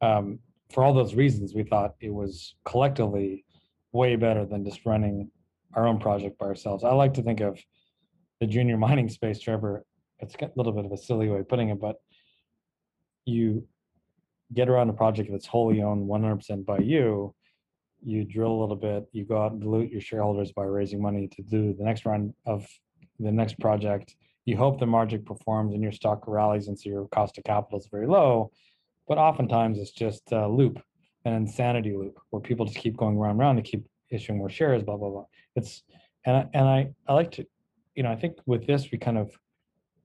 Um, 0.00 0.38
for 0.70 0.84
all 0.84 0.94
those 0.94 1.14
reasons, 1.14 1.54
we 1.54 1.62
thought 1.62 1.94
it 2.00 2.12
was 2.12 2.54
collectively 2.64 3.44
way 3.92 4.16
better 4.16 4.44
than 4.44 4.64
just 4.64 4.84
running 4.84 5.30
our 5.74 5.86
own 5.86 5.98
project 5.98 6.38
by 6.38 6.46
ourselves. 6.46 6.84
I 6.84 6.92
like 6.92 7.14
to 7.14 7.22
think 7.22 7.40
of 7.40 7.58
the 8.40 8.46
junior 8.46 8.76
mining 8.86 9.08
space, 9.08 9.40
Trevor. 9.40 9.84
It's 10.20 10.34
a 10.40 10.50
little 10.56 10.72
bit 10.72 10.84
of 10.84 10.92
a 10.92 10.96
silly 10.96 11.28
way 11.28 11.40
of 11.40 11.48
putting 11.48 11.70
it, 11.70 11.80
but 11.80 11.96
you 13.24 13.66
get 14.52 14.68
around 14.68 14.90
a 14.90 14.92
project 14.92 15.30
that's 15.30 15.46
wholly 15.46 15.82
owned 15.82 16.08
100% 16.08 16.64
by 16.64 16.78
you. 16.78 17.34
You 18.02 18.24
drill 18.24 18.52
a 18.52 18.60
little 18.60 18.76
bit, 18.76 19.06
you 19.12 19.24
go 19.24 19.42
out 19.42 19.52
and 19.52 19.60
dilute 19.60 19.90
your 19.90 20.00
shareholders 20.00 20.52
by 20.52 20.64
raising 20.64 21.00
money 21.00 21.28
to 21.28 21.42
do 21.42 21.74
the 21.74 21.84
next 21.84 22.04
round 22.04 22.34
of 22.46 22.66
the 23.18 23.32
next 23.32 23.58
project 23.58 24.14
you 24.44 24.56
hope 24.56 24.78
the 24.78 24.86
margin 24.86 25.22
performs 25.24 25.74
and 25.74 25.82
your 25.82 25.92
stock 25.92 26.24
rallies 26.26 26.68
and 26.68 26.78
so 26.78 26.90
your 26.90 27.08
cost 27.08 27.38
of 27.38 27.44
capital 27.44 27.78
is 27.78 27.88
very 27.90 28.06
low. 28.06 28.50
But 29.08 29.18
oftentimes 29.18 29.78
it's 29.78 29.90
just 29.90 30.32
a 30.32 30.48
loop, 30.48 30.82
an 31.24 31.32
insanity 31.32 31.94
loop 31.94 32.18
where 32.30 32.40
people 32.40 32.66
just 32.66 32.78
keep 32.78 32.96
going 32.96 33.16
round 33.16 33.32
and 33.32 33.40
round 33.40 33.56
to 33.58 33.62
keep 33.62 33.86
issuing 34.10 34.38
more 34.38 34.50
shares, 34.50 34.82
blah, 34.82 34.96
blah, 34.96 35.10
blah. 35.10 35.24
It's, 35.56 35.82
and 36.24 36.36
I, 36.36 36.46
and 36.54 36.68
I, 36.68 36.88
I 37.06 37.14
like 37.14 37.32
to, 37.32 37.46
you 37.94 38.02
know, 38.02 38.10
I 38.10 38.16
think 38.16 38.38
with 38.46 38.66
this, 38.66 38.90
we 38.90 38.98
kind 38.98 39.18
of 39.18 39.30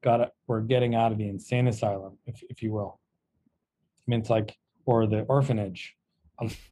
got 0.02 0.22
it, 0.22 0.30
we're 0.48 0.62
getting 0.62 0.96
out 0.96 1.12
of 1.12 1.18
the 1.18 1.28
insane 1.28 1.68
asylum, 1.68 2.18
if, 2.26 2.42
if 2.50 2.62
you 2.62 2.72
will. 2.72 3.00
I 3.46 4.04
mean, 4.08 4.20
it's 4.22 4.30
like, 4.30 4.58
or 4.86 5.08
the 5.08 5.22
orphanage. 5.22 5.96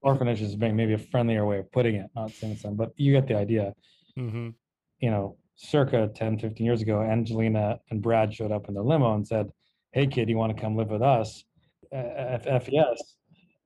Orphanage 0.02 0.42
is 0.42 0.56
maybe 0.58 0.94
a 0.94 0.98
friendlier 0.98 1.46
way 1.46 1.60
of 1.60 1.72
putting 1.72 1.96
it, 1.96 2.10
not 2.16 2.32
saying 2.32 2.58
but 2.74 2.94
you 2.96 3.12
get 3.12 3.28
the 3.28 3.36
idea. 3.36 3.74
Mm-hmm. 4.18 4.50
You 5.00 5.12
know, 5.12 5.38
circa 5.58 6.10
10, 6.14 6.40
15 6.40 6.66
years 6.66 6.82
ago, 6.82 7.02
Angelina 7.02 7.80
and 7.90 8.02
Brad 8.02 8.34
showed 8.34 8.52
up 8.52 8.68
in 8.70 8.74
their 8.74 8.84
limo 8.84 9.16
and 9.16 9.28
said, 9.28 9.52
Hey 9.92 10.08
kid, 10.08 10.30
you 10.30 10.38
want 10.38 10.56
to 10.56 10.62
come 10.62 10.78
live 10.78 10.90
with 10.90 11.02
us? 11.02 11.44
F, 11.92 12.46
F 12.46 12.70
yes. 12.72 13.16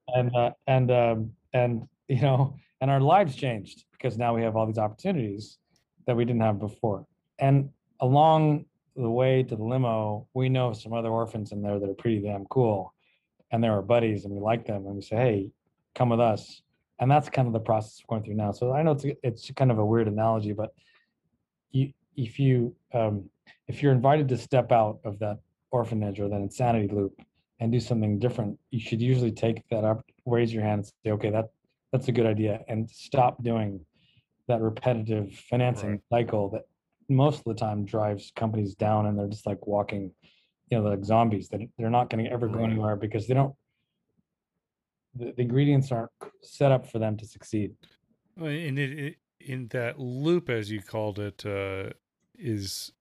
And, 0.07 0.35
uh, 0.35 0.51
and, 0.67 0.91
um, 0.91 1.31
and, 1.53 1.87
you 2.07 2.21
know, 2.21 2.55
and 2.79 2.89
our 2.89 3.01
lives 3.01 3.35
changed 3.35 3.85
because 3.91 4.17
now 4.17 4.33
we 4.33 4.41
have 4.41 4.55
all 4.55 4.65
these 4.65 4.77
opportunities 4.77 5.57
that 6.07 6.15
we 6.15 6.25
didn't 6.25 6.41
have 6.41 6.59
before. 6.59 7.05
And 7.39 7.69
along 7.99 8.65
the 8.95 9.09
way 9.09 9.43
to 9.43 9.55
the 9.55 9.63
limo, 9.63 10.27
we 10.33 10.49
know 10.49 10.73
some 10.73 10.93
other 10.93 11.09
orphans 11.09 11.51
in 11.51 11.61
there 11.61 11.79
that 11.79 11.89
are 11.89 11.93
pretty 11.93 12.21
damn 12.21 12.45
cool. 12.45 12.93
And 13.51 13.63
they're 13.63 13.73
our 13.73 13.81
buddies 13.81 14.25
and 14.25 14.33
we 14.33 14.39
like 14.39 14.65
them. 14.65 14.85
And 14.85 14.95
we 14.95 15.01
say, 15.01 15.15
Hey, 15.17 15.51
come 15.93 16.09
with 16.09 16.21
us. 16.21 16.61
And 16.99 17.09
that's 17.09 17.29
kind 17.29 17.47
of 17.47 17.53
the 17.53 17.59
process 17.59 18.01
we're 18.07 18.15
going 18.15 18.25
through 18.25 18.35
now. 18.35 18.51
So 18.51 18.71
I 18.71 18.83
know 18.83 18.91
it's, 18.91 19.05
it's 19.23 19.51
kind 19.51 19.71
of 19.71 19.79
a 19.79 19.85
weird 19.85 20.07
analogy, 20.07 20.53
but 20.53 20.73
you, 21.71 21.93
if 22.15 22.39
you 22.39 22.75
um, 22.93 23.29
if 23.67 23.81
you're 23.81 23.93
invited 23.93 24.27
to 24.29 24.37
step 24.37 24.71
out 24.71 24.99
of 25.03 25.19
that 25.19 25.39
orphanage 25.71 26.19
or 26.19 26.27
that 26.27 26.41
insanity 26.41 26.93
loop 26.93 27.19
and 27.59 27.71
do 27.71 27.79
something 27.79 28.19
different, 28.19 28.59
you 28.71 28.79
should 28.79 29.01
usually 29.01 29.31
take 29.31 29.63
that 29.69 29.83
up, 29.83 30.03
raise 30.25 30.53
your 30.53 30.63
hand, 30.63 30.79
and 30.79 30.85
say, 31.05 31.11
okay, 31.11 31.29
that 31.29 31.49
that's 31.91 32.07
a 32.07 32.11
good 32.11 32.25
idea, 32.25 32.61
and 32.67 32.89
stop 32.89 33.41
doing 33.43 33.79
that 34.47 34.61
repetitive 34.61 35.33
financing 35.49 35.91
right. 35.91 36.01
cycle 36.09 36.49
that 36.49 36.63
most 37.09 37.39
of 37.39 37.43
the 37.45 37.53
time 37.53 37.85
drives 37.85 38.31
companies 38.35 38.75
down, 38.75 39.05
and 39.05 39.17
they're 39.17 39.27
just 39.27 39.45
like 39.45 39.65
walking, 39.67 40.11
you 40.69 40.77
know, 40.77 40.83
like 40.83 41.03
zombies. 41.03 41.49
That 41.49 41.61
they're 41.77 41.89
not 41.89 42.09
going 42.09 42.25
to 42.25 42.31
ever 42.31 42.47
go 42.47 42.63
anywhere 42.63 42.95
because 42.95 43.27
they 43.27 43.33
don't. 43.33 43.55
The, 45.15 45.33
the 45.35 45.41
ingredients 45.41 45.91
aren't 45.91 46.11
set 46.41 46.71
up 46.71 46.89
for 46.89 46.99
them 46.99 47.17
to 47.17 47.25
succeed. 47.25 47.73
And 48.37 48.79
it, 48.79 48.99
it 48.99 49.15
in 49.45 49.67
that 49.67 49.99
loop, 49.99 50.49
as 50.49 50.71
you 50.71 50.81
called 50.81 51.19
it, 51.19 51.45
uh, 51.45 51.91
is 52.37 52.91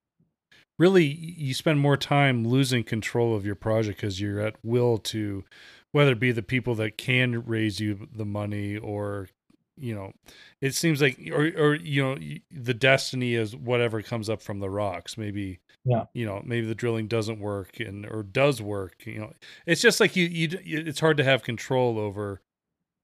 really 0.78 1.04
you 1.04 1.52
spend 1.54 1.78
more 1.78 1.96
time 1.96 2.46
losing 2.46 2.82
control 2.82 3.36
of 3.36 3.44
your 3.44 3.54
project 3.54 4.00
because 4.00 4.20
you're 4.20 4.40
at 4.40 4.56
will 4.62 4.96
to 4.96 5.44
whether 5.92 6.12
it 6.12 6.20
be 6.20 6.32
the 6.32 6.42
people 6.42 6.74
that 6.74 6.96
can 6.96 7.44
raise 7.44 7.80
you 7.80 8.08
the 8.14 8.24
money 8.24 8.76
or 8.78 9.28
you 9.76 9.94
know 9.94 10.12
it 10.60 10.74
seems 10.74 11.00
like 11.02 11.18
or 11.32 11.50
or 11.56 11.74
you 11.74 12.02
know 12.02 12.16
the 12.50 12.74
destiny 12.74 13.34
is 13.34 13.54
whatever 13.54 14.02
comes 14.02 14.28
up 14.28 14.42
from 14.42 14.60
the 14.60 14.70
rocks. 14.70 15.16
Maybe 15.18 15.60
yeah. 15.84 16.04
you 16.14 16.26
know 16.26 16.42
maybe 16.44 16.66
the 16.66 16.74
drilling 16.74 17.08
doesn't 17.08 17.40
work 17.40 17.80
and 17.80 18.06
or 18.06 18.22
does 18.22 18.62
work 18.62 19.06
you 19.06 19.20
know. 19.20 19.32
It's 19.66 19.80
just 19.80 20.00
like 20.00 20.16
you 20.16 20.26
you 20.26 20.58
it's 20.62 21.00
hard 21.00 21.16
to 21.16 21.24
have 21.24 21.42
control 21.42 21.98
over 21.98 22.42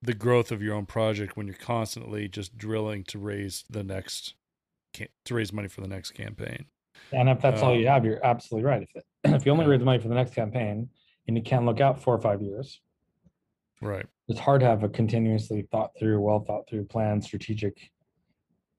the 0.06 0.14
growth 0.14 0.52
of 0.52 0.62
your 0.62 0.74
own 0.74 0.86
project 0.86 1.36
when 1.36 1.46
you're 1.46 1.56
constantly 1.56 2.28
just 2.28 2.56
drilling 2.56 3.02
to 3.04 3.18
raise 3.18 3.64
the 3.68 3.82
next 3.82 4.34
to 4.92 5.34
raise 5.34 5.52
money 5.52 5.68
for 5.68 5.82
the 5.82 5.88
next 5.88 6.12
campaign. 6.12 6.64
And 7.12 7.28
if 7.28 7.42
that's 7.42 7.60
um, 7.60 7.68
all 7.68 7.74
you 7.76 7.86
um, 7.86 7.92
have, 7.92 8.04
you're 8.06 8.24
absolutely 8.24 8.66
right. 8.66 8.82
If 8.82 8.96
it, 8.96 9.04
if 9.34 9.44
you 9.44 9.52
only 9.52 9.66
raise 9.66 9.82
money 9.82 9.98
for 9.98 10.08
the 10.08 10.14
next 10.14 10.32
campaign 10.32 10.88
and 11.26 11.36
you 11.36 11.42
can't 11.42 11.66
look 11.66 11.80
out 11.80 12.02
four 12.02 12.14
or 12.14 12.20
five 12.20 12.40
years, 12.40 12.80
right? 13.82 14.06
It's 14.28 14.40
hard 14.40 14.60
to 14.60 14.66
have 14.66 14.84
a 14.84 14.88
continuously 14.88 15.66
thought 15.70 15.90
through, 15.98 16.20
well 16.20 16.40
thought 16.40 16.68
through 16.68 16.84
plan, 16.84 17.20
strategic 17.20 17.90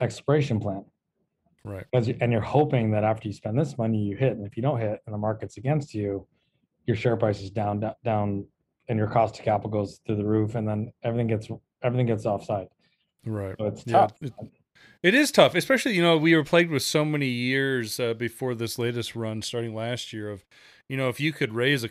exploration 0.01 0.59
plan. 0.59 0.85
Right. 1.63 1.85
Because 1.91 2.09
and 2.21 2.31
you're 2.31 2.41
hoping 2.41 2.91
that 2.91 3.03
after 3.03 3.27
you 3.27 3.33
spend 3.33 3.59
this 3.59 3.77
money, 3.77 3.99
you 3.99 4.15
hit, 4.15 4.31
and 4.31 4.47
if 4.47 4.55
you 4.55 4.63
don't 4.63 4.79
hit, 4.79 5.01
and 5.05 5.13
the 5.13 5.19
market's 5.19 5.57
against 5.57 5.93
you, 5.93 6.25
your 6.85 6.95
share 6.95 7.17
price 7.17 7.41
is 7.41 7.51
down, 7.51 7.81
down, 7.81 7.93
down, 8.03 8.45
and 8.87 8.97
your 8.97 9.07
cost 9.07 9.39
of 9.39 9.45
capital 9.45 9.69
goes 9.71 9.99
through 10.05 10.15
the 10.17 10.25
roof, 10.25 10.55
and 10.55 10.67
then 10.67 10.91
everything 11.03 11.27
gets 11.27 11.47
everything 11.81 12.05
gets 12.07 12.25
offside. 12.25 12.67
Right. 13.25 13.55
So 13.59 13.65
it's 13.65 13.83
Yeah, 13.85 13.93
tough. 14.07 14.13
it- 14.21 14.33
It 15.03 15.13
is 15.15 15.31
tough, 15.31 15.53
especially 15.55 15.95
you 15.95 16.01
know 16.01 16.17
we 16.17 16.35
were 16.35 16.43
plagued 16.43 16.71
with 16.71 16.83
so 16.83 17.03
many 17.05 17.27
years 17.27 17.99
uh, 17.99 18.13
before 18.13 18.55
this 18.55 18.77
latest 18.79 19.15
run, 19.15 19.41
starting 19.41 19.73
last 19.75 20.11
year. 20.13 20.29
Of 20.31 20.45
you 20.89 20.97
know 20.97 21.09
if 21.09 21.19
you 21.19 21.31
could 21.33 21.53
raise 21.53 21.83
a, 21.83 21.89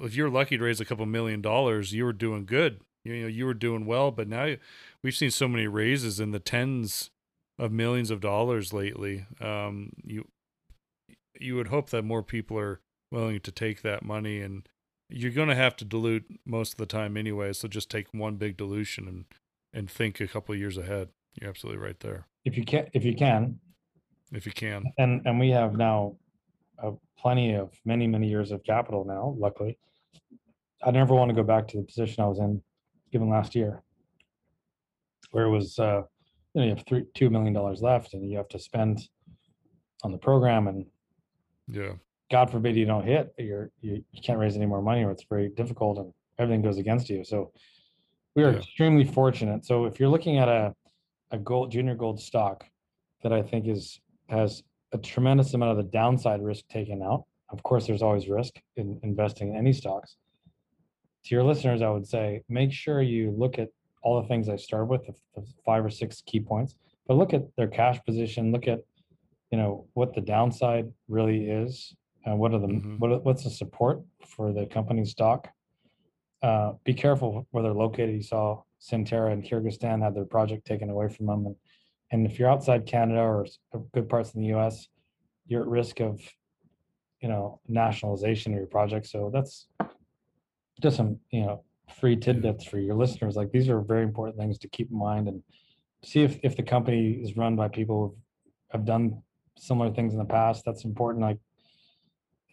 if 0.00 0.14
you're 0.14 0.30
lucky 0.30 0.56
to 0.58 0.64
raise 0.64 0.80
a 0.80 0.84
couple 0.84 1.04
million 1.06 1.40
dollars, 1.40 1.92
you 1.92 2.04
were 2.04 2.12
doing 2.12 2.44
good. 2.46 2.80
You 3.04 3.22
know 3.22 3.28
you 3.28 3.46
were 3.46 3.54
doing 3.54 3.86
well, 3.86 4.10
but 4.10 4.28
now 4.28 4.56
we've 5.02 5.14
seen 5.16 5.30
so 5.30 5.46
many 5.48 5.66
raises 5.66 6.18
in 6.20 6.30
the 6.32 6.40
tens 6.40 7.10
of 7.58 7.70
millions 7.72 8.10
of 8.10 8.20
dollars 8.20 8.72
lately. 8.72 9.26
Um, 9.40 9.90
you 10.04 10.26
you 11.38 11.54
would 11.56 11.68
hope 11.68 11.90
that 11.90 12.02
more 12.02 12.22
people 12.22 12.58
are 12.58 12.80
willing 13.12 13.40
to 13.40 13.52
take 13.52 13.82
that 13.82 14.04
money, 14.04 14.40
and 14.40 14.68
you're 15.08 15.30
going 15.32 15.48
to 15.48 15.54
have 15.54 15.76
to 15.76 15.84
dilute 15.84 16.24
most 16.44 16.72
of 16.72 16.78
the 16.78 16.86
time 16.86 17.16
anyway. 17.16 17.52
So 17.52 17.68
just 17.68 17.90
take 17.90 18.12
one 18.12 18.36
big 18.36 18.56
dilution 18.56 19.06
and 19.08 19.24
and 19.72 19.90
think 19.90 20.20
a 20.20 20.26
couple 20.28 20.54
of 20.54 20.58
years 20.60 20.78
ahead. 20.78 21.08
You're 21.34 21.50
absolutely 21.50 21.82
right 21.82 22.00
there 22.00 22.26
If 22.44 22.56
you 22.56 22.64
can, 22.64 22.88
if 22.94 23.04
you 23.04 23.14
can, 23.14 23.58
if 24.32 24.46
you 24.46 24.52
can. 24.52 24.84
and 24.98 25.20
and 25.26 25.38
we 25.38 25.50
have 25.50 25.76
now 25.76 26.16
uh, 26.82 26.92
plenty 27.18 27.54
of 27.54 27.72
many 27.84 28.06
many 28.06 28.28
years 28.28 28.50
of 28.52 28.62
capital 28.64 29.04
now. 29.04 29.34
Luckily, 29.38 29.78
I 30.82 30.90
never 30.90 31.14
want 31.14 31.28
to 31.30 31.34
go 31.34 31.42
back 31.42 31.68
to 31.68 31.76
the 31.78 31.82
position 31.84 32.22
I 32.24 32.26
was 32.28 32.38
in, 32.38 32.62
given 33.12 33.28
last 33.28 33.54
year, 33.54 33.82
where 35.30 35.44
it 35.44 35.50
was 35.50 35.78
uh, 35.78 36.02
you, 36.54 36.60
know, 36.60 36.64
you 36.64 36.74
have 36.74 36.84
three 36.86 37.04
two 37.14 37.28
million 37.30 37.52
dollars 37.52 37.82
left, 37.82 38.14
and 38.14 38.28
you 38.30 38.36
have 38.38 38.48
to 38.48 38.58
spend 38.58 39.08
on 40.02 40.12
the 40.12 40.18
program, 40.18 40.68
and 40.68 40.86
Yeah. 41.68 41.94
God 42.30 42.50
forbid 42.50 42.76
you 42.76 42.86
don't 42.86 43.04
hit, 43.04 43.32
you're 43.38 43.70
you, 43.80 44.04
you 44.12 44.22
can't 44.22 44.38
raise 44.38 44.56
any 44.56 44.66
more 44.66 44.82
money, 44.82 45.04
or 45.04 45.10
it's 45.10 45.24
very 45.28 45.48
difficult, 45.50 45.98
and 45.98 46.12
everything 46.38 46.62
goes 46.62 46.78
against 46.78 47.08
you. 47.08 47.24
So 47.24 47.52
we 48.34 48.42
are 48.42 48.50
Yeah. 48.52 48.58
extremely 48.58 49.04
fortunate. 49.04 49.64
So 49.64 49.84
if 49.84 50.00
you're 50.00 50.08
looking 50.08 50.38
at 50.38 50.48
a 50.48 50.74
a 51.32 51.38
gold 51.38 51.72
junior 51.72 51.94
gold 51.94 52.20
stock 52.20 52.64
that 53.22 53.32
I 53.32 53.42
think 53.42 53.66
is 53.66 54.00
has 54.28 54.62
a 54.92 54.98
tremendous 54.98 55.54
amount 55.54 55.72
of 55.72 55.76
the 55.78 55.90
downside 55.90 56.40
risk 56.42 56.66
taken 56.68 57.02
out. 57.02 57.24
Of 57.50 57.62
course, 57.62 57.86
there's 57.86 58.02
always 58.02 58.28
risk 58.28 58.54
in 58.76 58.98
investing 59.02 59.50
in 59.50 59.56
any 59.56 59.72
stocks. 59.72 60.16
To 61.24 61.34
your 61.34 61.44
listeners, 61.44 61.82
I 61.82 61.90
would 61.90 62.06
say 62.06 62.42
make 62.48 62.72
sure 62.72 63.02
you 63.02 63.32
look 63.32 63.58
at 63.58 63.68
all 64.02 64.20
the 64.22 64.28
things 64.28 64.48
I 64.48 64.56
started 64.56 64.86
with, 64.86 65.06
the, 65.06 65.14
the 65.34 65.46
five 65.64 65.84
or 65.84 65.90
six 65.90 66.22
key 66.24 66.38
points, 66.40 66.76
but 67.08 67.14
look 67.14 67.34
at 67.34 67.42
their 67.56 67.66
cash 67.68 67.98
position, 68.04 68.52
look 68.52 68.68
at 68.68 68.80
you 69.50 69.58
know 69.58 69.86
what 69.94 70.14
the 70.14 70.20
downside 70.20 70.92
really 71.08 71.48
is, 71.50 71.94
and 72.26 72.38
what 72.38 72.52
are 72.52 72.58
the 72.58 72.66
Mhm. 72.66 72.98
what 72.98 73.24
what's 73.24 73.44
the 73.44 73.50
support 73.50 74.04
for 74.26 74.52
the 74.52 74.66
company's 74.66 75.12
stock. 75.12 75.48
Uh, 76.42 76.74
be 76.84 76.92
careful 76.92 77.46
where 77.50 77.62
they're 77.62 77.72
located. 77.72 78.14
You 78.14 78.22
saw 78.22 78.62
Centerra 78.80 79.32
and 79.32 79.42
Kyrgyzstan 79.42 80.02
had 80.02 80.14
their 80.14 80.26
project 80.26 80.66
taken 80.66 80.90
away 80.90 81.08
from 81.08 81.26
them, 81.26 81.46
and 81.46 81.56
and 82.10 82.26
if 82.26 82.38
you're 82.38 82.50
outside 82.50 82.84
Canada 82.84 83.20
or 83.20 83.46
or 83.72 83.86
good 83.94 84.08
parts 84.08 84.34
in 84.34 84.42
the 84.42 84.48
US, 84.48 84.88
you're 85.46 85.62
at 85.62 85.68
risk 85.68 86.00
of, 86.00 86.20
you 87.22 87.28
know, 87.28 87.60
nationalization 87.68 88.52
of 88.52 88.58
your 88.58 88.66
project. 88.66 89.06
So 89.06 89.30
that's 89.30 89.68
just 90.82 90.96
some, 90.96 91.20
you 91.30 91.42
know, 91.42 91.64
free 91.88 92.16
tidbits 92.16 92.64
for 92.64 92.78
your 92.78 92.96
listeners. 92.96 93.36
Like 93.36 93.50
these 93.52 93.68
are 93.68 93.80
very 93.80 94.02
important 94.02 94.36
things 94.36 94.58
to 94.58 94.68
keep 94.68 94.90
in 94.90 94.98
mind 94.98 95.28
and 95.28 95.42
see 96.02 96.22
if, 96.22 96.38
if 96.42 96.56
the 96.56 96.62
company 96.62 97.12
is 97.12 97.36
run 97.36 97.56
by 97.56 97.68
people 97.68 97.98
who 98.08 98.16
have 98.70 98.84
done 98.84 99.22
similar 99.56 99.90
things 99.90 100.12
in 100.12 100.18
the 100.18 100.24
past. 100.24 100.64
That's 100.64 100.84
important. 100.84 101.22
Like 101.22 101.38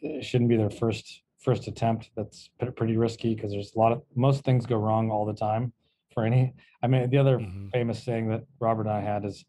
it 0.04 0.24
shouldn't 0.24 0.50
be 0.50 0.58
their 0.58 0.70
first 0.70 1.22
first 1.40 1.68
attempt. 1.68 2.10
That's 2.16 2.50
pretty 2.78 2.96
risky 2.96 3.36
because 3.36 3.52
there's 3.52 3.76
a 3.76 3.80
lot 3.80 3.92
of 3.92 4.02
most 4.16 4.46
things 4.46 4.66
go 4.66 4.78
wrong 4.78 5.12
all 5.12 5.26
the 5.26 5.34
time 5.34 5.74
for 6.14 6.26
any. 6.26 6.54
I 6.82 6.88
mean, 6.88 7.10
the 7.10 7.18
other 7.18 7.40
Mhm. 7.40 7.70
famous 7.72 8.02
saying 8.02 8.30
that 8.30 8.46
Robert 8.60 8.84
and 8.84 8.92
I 8.92 9.02
had 9.02 9.26
is, 9.26 9.44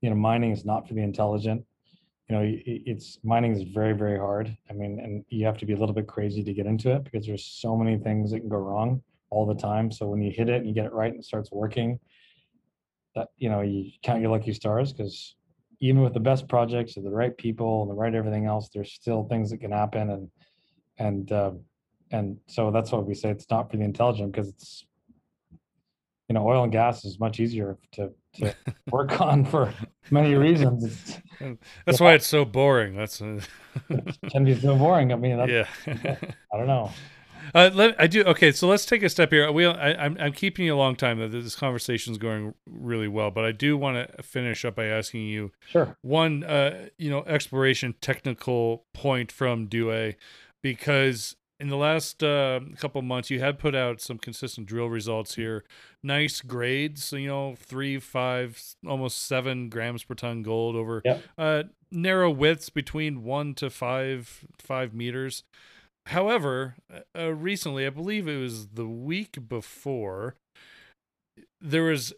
you 0.00 0.10
know, 0.10 0.16
mining 0.16 0.52
is 0.52 0.64
not 0.64 0.86
for 0.86 0.94
the 0.94 1.02
intelligent. 1.02 1.66
You 2.28 2.36
know, 2.36 2.42
it's 2.44 3.18
mining 3.24 3.52
is 3.52 3.64
very, 3.64 3.94
very 3.94 4.16
hard. 4.16 4.56
I 4.68 4.74
mean, 4.74 5.00
and 5.00 5.24
you 5.28 5.44
have 5.46 5.58
to 5.58 5.66
be 5.66 5.72
a 5.72 5.76
little 5.76 5.94
bit 5.94 6.06
crazy 6.06 6.44
to 6.44 6.52
get 6.54 6.66
into 6.66 6.94
it 6.94 7.02
because 7.02 7.26
there's 7.26 7.44
so 7.44 7.76
many 7.76 7.98
things 7.98 8.30
that 8.30 8.40
can 8.40 8.48
go 8.48 8.58
wrong 8.58 9.02
all 9.30 9.46
the 9.46 9.54
time. 9.56 9.90
So 9.90 10.06
when 10.08 10.22
you 10.22 10.30
hit 10.30 10.48
it 10.48 10.58
and 10.58 10.68
you 10.68 10.72
get 10.74 10.86
it 10.86 10.92
right 10.92 11.10
and 11.10 11.18
it 11.20 11.24
starts 11.24 11.50
working, 11.50 11.98
that 13.16 13.28
you 13.38 13.48
know, 13.48 13.62
you 13.62 13.90
count 14.04 14.20
your 14.20 14.30
lucky 14.30 14.52
stars 14.52 14.92
because 14.92 15.34
even 15.80 16.02
with 16.02 16.14
the 16.14 16.20
best 16.20 16.48
projects 16.48 16.96
or 16.96 17.02
the 17.02 17.10
right 17.10 17.36
people 17.36 17.82
and 17.82 17.90
the 17.90 17.94
right 17.94 18.14
everything 18.14 18.46
else, 18.46 18.68
there's 18.72 18.92
still 18.92 19.24
things 19.24 19.50
that 19.50 19.58
can 19.58 19.72
happen 19.72 20.10
and 20.10 20.28
and 20.98 21.32
um, 21.32 21.60
and 22.10 22.36
so 22.46 22.70
that's 22.70 22.92
why 22.92 22.98
we 22.98 23.14
say 23.14 23.30
it's 23.30 23.48
not 23.50 23.70
for 23.70 23.76
the 23.76 23.84
intelligent 23.84 24.32
because 24.32 24.48
it's 24.48 24.84
you 26.28 26.34
know 26.34 26.46
oil 26.46 26.62
and 26.62 26.72
gas 26.72 27.04
is 27.04 27.18
much 27.18 27.40
easier 27.40 27.78
to 27.92 28.12
to 28.34 28.54
work 28.90 29.20
on 29.20 29.44
for 29.44 29.72
many 30.10 30.34
reasons. 30.34 30.84
It's, 30.84 31.20
That's 31.86 32.00
why 32.00 32.14
it's 32.14 32.26
so 32.26 32.44
boring. 32.44 32.96
That's 32.96 33.20
uh, 33.20 33.40
it 33.90 34.16
can 34.30 34.44
be 34.44 34.58
so 34.58 34.76
boring. 34.76 35.12
I 35.12 35.16
mean, 35.16 35.38
that's, 35.38 35.50
yeah. 35.50 36.16
I 36.52 36.56
don't 36.56 36.66
know. 36.66 36.90
Uh, 37.54 37.70
let, 37.72 38.00
I 38.00 38.06
do 38.06 38.22
okay. 38.24 38.52
So 38.52 38.68
let's 38.68 38.86
take 38.86 39.02
a 39.02 39.08
step 39.08 39.30
here. 39.32 39.50
We, 39.50 39.66
I, 39.66 39.92
I'm, 40.04 40.16
I'm 40.20 40.32
keeping 40.32 40.66
you 40.66 40.74
a 40.74 40.76
long 40.76 40.96
time. 40.96 41.18
That 41.18 41.28
This 41.28 41.54
conversation 41.56 42.12
is 42.12 42.18
going 42.18 42.54
really 42.66 43.08
well, 43.08 43.30
but 43.30 43.44
I 43.44 43.52
do 43.52 43.76
want 43.76 43.96
to 44.16 44.22
finish 44.22 44.64
up 44.64 44.76
by 44.76 44.86
asking 44.86 45.22
you 45.26 45.52
Sure. 45.68 45.96
one, 46.02 46.44
uh, 46.44 46.88
you 46.98 47.10
know, 47.10 47.24
exploration 47.24 47.94
technical 48.00 48.84
point 48.94 49.32
from 49.32 49.66
Douay, 49.68 50.16
because 50.62 51.36
in 51.58 51.68
the 51.68 51.76
last 51.76 52.22
uh, 52.22 52.60
couple 52.78 53.02
months 53.02 53.30
you 53.30 53.40
had 53.40 53.58
put 53.58 53.74
out 53.74 54.00
some 54.00 54.16
consistent 54.18 54.66
drill 54.66 54.88
results 54.88 55.34
here. 55.34 55.62
Nice 56.02 56.40
grades, 56.40 57.12
you 57.12 57.26
know, 57.28 57.54
three, 57.58 57.98
five, 57.98 58.58
almost 58.86 59.26
seven 59.26 59.68
grams 59.68 60.02
per 60.04 60.14
ton 60.14 60.42
gold 60.42 60.74
over 60.76 61.02
Yep. 61.04 61.22
uh, 61.36 61.62
narrow 61.90 62.30
widths 62.30 62.70
between 62.70 63.22
one 63.24 63.54
to 63.56 63.68
five 63.68 64.44
five 64.58 64.94
meters. 64.94 65.42
However, 66.10 66.74
uh, 67.16 67.32
recently, 67.32 67.86
I 67.86 67.90
believe 67.90 68.26
it 68.26 68.36
was 68.36 68.68
the 68.68 68.86
week 68.86 69.48
before, 69.48 70.34
there 71.60 71.84
was 71.84 72.12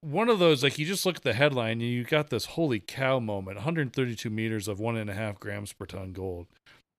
one 0.00 0.30
of 0.30 0.38
those 0.38 0.62
like 0.62 0.78
you 0.78 0.86
just 0.86 1.04
look 1.04 1.16
at 1.16 1.22
the 1.22 1.34
headline 1.34 1.72
and 1.72 1.82
you 1.82 2.04
got 2.04 2.30
this 2.30 2.46
holy 2.46 2.80
cow 2.80 3.18
moment 3.18 3.56
132 3.56 4.30
meters 4.30 4.68
of 4.68 4.80
one 4.80 4.96
and 4.96 5.10
a 5.10 5.14
half 5.14 5.38
grams 5.38 5.74
per 5.74 5.84
ton 5.84 6.14
gold. 6.14 6.46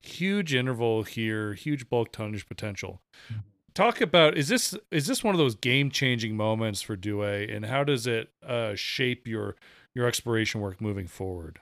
Huge 0.04 0.54
interval 0.54 1.02
here 1.04 1.56
huge 1.56 1.90
bulk 1.90 2.12
tonnage 2.12 2.48
potential. 2.48 3.02
Talk 3.74 4.00
about 4.00 4.38
is 4.38 4.48
this 4.48 4.76
is 4.92 5.08
this 5.08 5.24
one 5.24 5.34
of 5.34 5.40
those 5.40 5.56
game 5.56 5.90
changing 5.90 6.38
moments 6.38 6.84
for 6.84 6.96
Douay 6.96 7.52
and 7.52 7.66
how 7.66 7.84
does 7.84 8.06
it 8.06 8.30
uh, 8.46 8.76
shape 8.76 9.28
your 9.28 9.56
your 9.96 10.06
exploration 10.06 10.62
work 10.62 10.82
moving 10.82 11.08
forward 11.08 11.62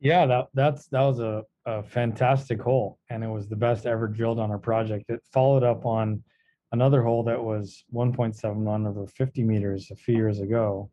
Yeah, 0.00 0.24
that 0.26 0.48
that's 0.54 0.86
that 0.88 1.02
was 1.02 1.20
a, 1.20 1.44
a 1.66 1.82
fantastic 1.82 2.60
hole, 2.60 2.98
and 3.10 3.22
it 3.22 3.28
was 3.28 3.48
the 3.48 3.56
best 3.56 3.86
ever 3.86 4.08
drilled 4.08 4.38
on 4.38 4.50
our 4.50 4.58
project. 4.58 5.10
It 5.10 5.22
followed 5.30 5.62
up 5.62 5.84
on 5.84 6.22
another 6.72 7.02
hole 7.02 7.22
that 7.24 7.42
was 7.42 7.84
1.71 7.92 8.88
over 8.88 9.06
50 9.06 9.42
meters 9.42 9.90
a 9.90 9.96
few 9.96 10.14
years 10.14 10.40
ago, 10.40 10.90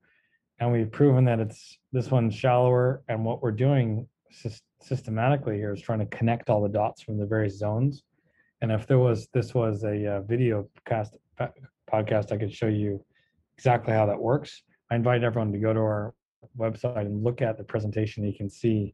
and 0.60 0.72
we've 0.72 0.92
proven 0.92 1.24
that 1.26 1.40
it's 1.40 1.80
this 1.94 2.12
one's 2.12 2.36
shallower. 2.36 3.02
And 3.08 3.24
what 3.24 3.42
we're 3.42 3.52
doing 3.52 4.08
sys- 4.34 4.62
systematically 4.82 5.56
here 5.56 5.74
is 5.74 5.82
trying 5.82 6.00
to 6.00 6.18
connect 6.18 6.50
all 6.50 6.62
the 6.62 6.70
dots 6.70 7.02
from 7.02 7.18
the 7.18 7.26
various 7.26 7.58
zones. 7.58 8.04
And 8.62 8.74
if 8.74 8.88
there 8.88 9.00
was 9.00 9.30
this 9.34 9.54
was 9.54 9.84
a 9.86 10.16
uh, 10.16 10.22
video 10.22 10.68
cast 10.86 11.16
podcast, 11.90 12.34
I 12.34 12.38
could 12.38 12.54
show 12.54 12.68
you 12.68 13.02
exactly 13.58 13.94
how 13.94 14.06
that 14.08 14.20
works. 14.20 14.64
I 14.92 14.96
invite 14.96 15.24
everyone 15.24 15.54
to 15.54 15.60
go 15.60 15.74
to 15.74 15.80
our 15.80 16.14
website 16.58 17.02
and 17.02 17.24
look 17.24 17.42
at 17.42 17.58
the 17.58 17.64
presentation. 17.64 18.26
You 18.26 18.34
can 18.34 18.50
see 18.50 18.94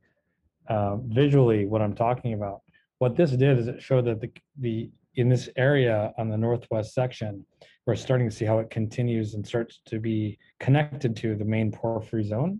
uh, 0.67 0.97
visually 0.97 1.65
what 1.65 1.82
I'm 1.82 1.95
talking 1.95 2.34
about. 2.34 2.62
What 2.99 3.15
this 3.15 3.32
did 3.32 3.60
is 3.60 3.67
it 3.67 3.82
showed 3.82 4.06
that 4.06 4.21
the 4.21 4.32
the 4.60 4.91
in 5.15 5.30
this 5.30 5.49
area 5.58 6.13
on 6.17 6.30
the 6.30 6.38
northwest 6.38 6.93
section, 6.93 7.45
we're 7.86 7.95
starting 7.95 8.30
to 8.30 8.36
see 8.36 8.45
how 8.45 8.60
it 8.60 8.69
continues 8.69 9.36
and 9.36 9.45
starts 9.45 9.82
to 9.86 9.99
be 9.99 10.39
connected 10.60 11.15
to 11.17 11.36
the 11.36 11.45
main 11.45 11.71
porphyry 11.71 12.23
zone. 12.23 12.60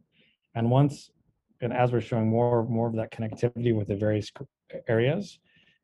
And 0.54 0.70
once, 0.70 1.10
and 1.62 1.74
as 1.74 1.92
we're 1.92 2.02
showing 2.02 2.30
more 2.30 2.64
more 2.66 2.88
of 2.88 2.96
that 2.96 3.12
connectivity 3.12 3.76
with 3.76 3.88
the 3.88 3.96
various 3.96 4.32
areas, 4.88 5.40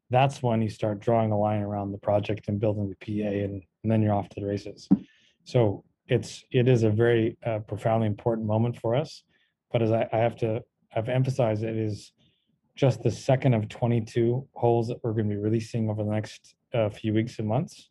that's 0.09 0.43
when 0.43 0.61
you 0.61 0.69
start 0.69 0.99
drawing 0.99 1.31
a 1.31 1.37
line 1.37 1.61
around 1.61 1.91
the 1.91 1.97
project 1.97 2.47
and 2.47 2.59
building 2.59 2.89
the 2.89 2.95
PA, 2.95 3.29
and, 3.29 3.63
and 3.83 3.91
then 3.91 4.01
you're 4.01 4.13
off 4.13 4.29
to 4.29 4.39
the 4.39 4.45
races. 4.45 4.89
So 5.45 5.83
it's 6.09 6.43
it 6.51 6.67
is 6.67 6.83
a 6.83 6.89
very 6.89 7.37
uh, 7.45 7.59
profoundly 7.59 8.07
important 8.07 8.47
moment 8.47 8.77
for 8.77 8.95
us. 8.95 9.23
But 9.71 9.81
as 9.81 9.91
I, 9.91 10.07
I 10.11 10.17
have 10.17 10.35
to 10.37 10.63
I've 10.95 11.09
emphasized, 11.09 11.63
it 11.63 11.77
is 11.77 12.11
just 12.75 13.03
the 13.03 13.11
second 13.11 13.53
of 13.53 13.69
22 13.69 14.47
holes 14.53 14.87
that 14.87 14.97
we're 15.03 15.13
going 15.13 15.29
to 15.29 15.35
be 15.35 15.41
releasing 15.41 15.89
over 15.89 16.03
the 16.03 16.11
next 16.11 16.55
uh, 16.73 16.89
few 16.89 17.13
weeks 17.13 17.37
and 17.39 17.47
months, 17.47 17.89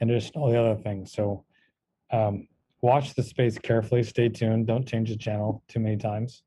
and 0.00 0.08
there's 0.08 0.30
all 0.34 0.50
the 0.50 0.58
other 0.58 0.80
things. 0.80 1.12
So 1.12 1.44
um, 2.10 2.48
watch 2.80 3.14
the 3.14 3.22
space 3.22 3.58
carefully. 3.58 4.02
Stay 4.02 4.28
tuned. 4.28 4.66
Don't 4.66 4.86
change 4.86 5.10
the 5.10 5.16
channel 5.16 5.62
too 5.68 5.80
many 5.80 5.96
times. 5.96 6.42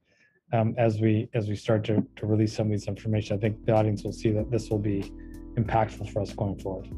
um, 0.54 0.76
as 0.78 1.00
we 1.00 1.30
as 1.34 1.48
we 1.48 1.56
start 1.56 1.84
to, 1.86 2.06
to 2.18 2.26
release 2.26 2.54
some 2.56 2.68
of 2.68 2.72
these 2.72 2.88
information. 2.88 3.38
I 3.38 3.40
think 3.40 3.66
the 3.66 3.74
audience 3.74 4.04
will 4.04 4.14
see 4.14 4.32
that 4.32 4.50
this 4.52 4.70
will 4.70 4.80
be 4.80 5.12
impactful 5.56 6.12
for 6.12 6.22
us 6.22 6.34
going 6.34 6.58
forward. 6.60 6.90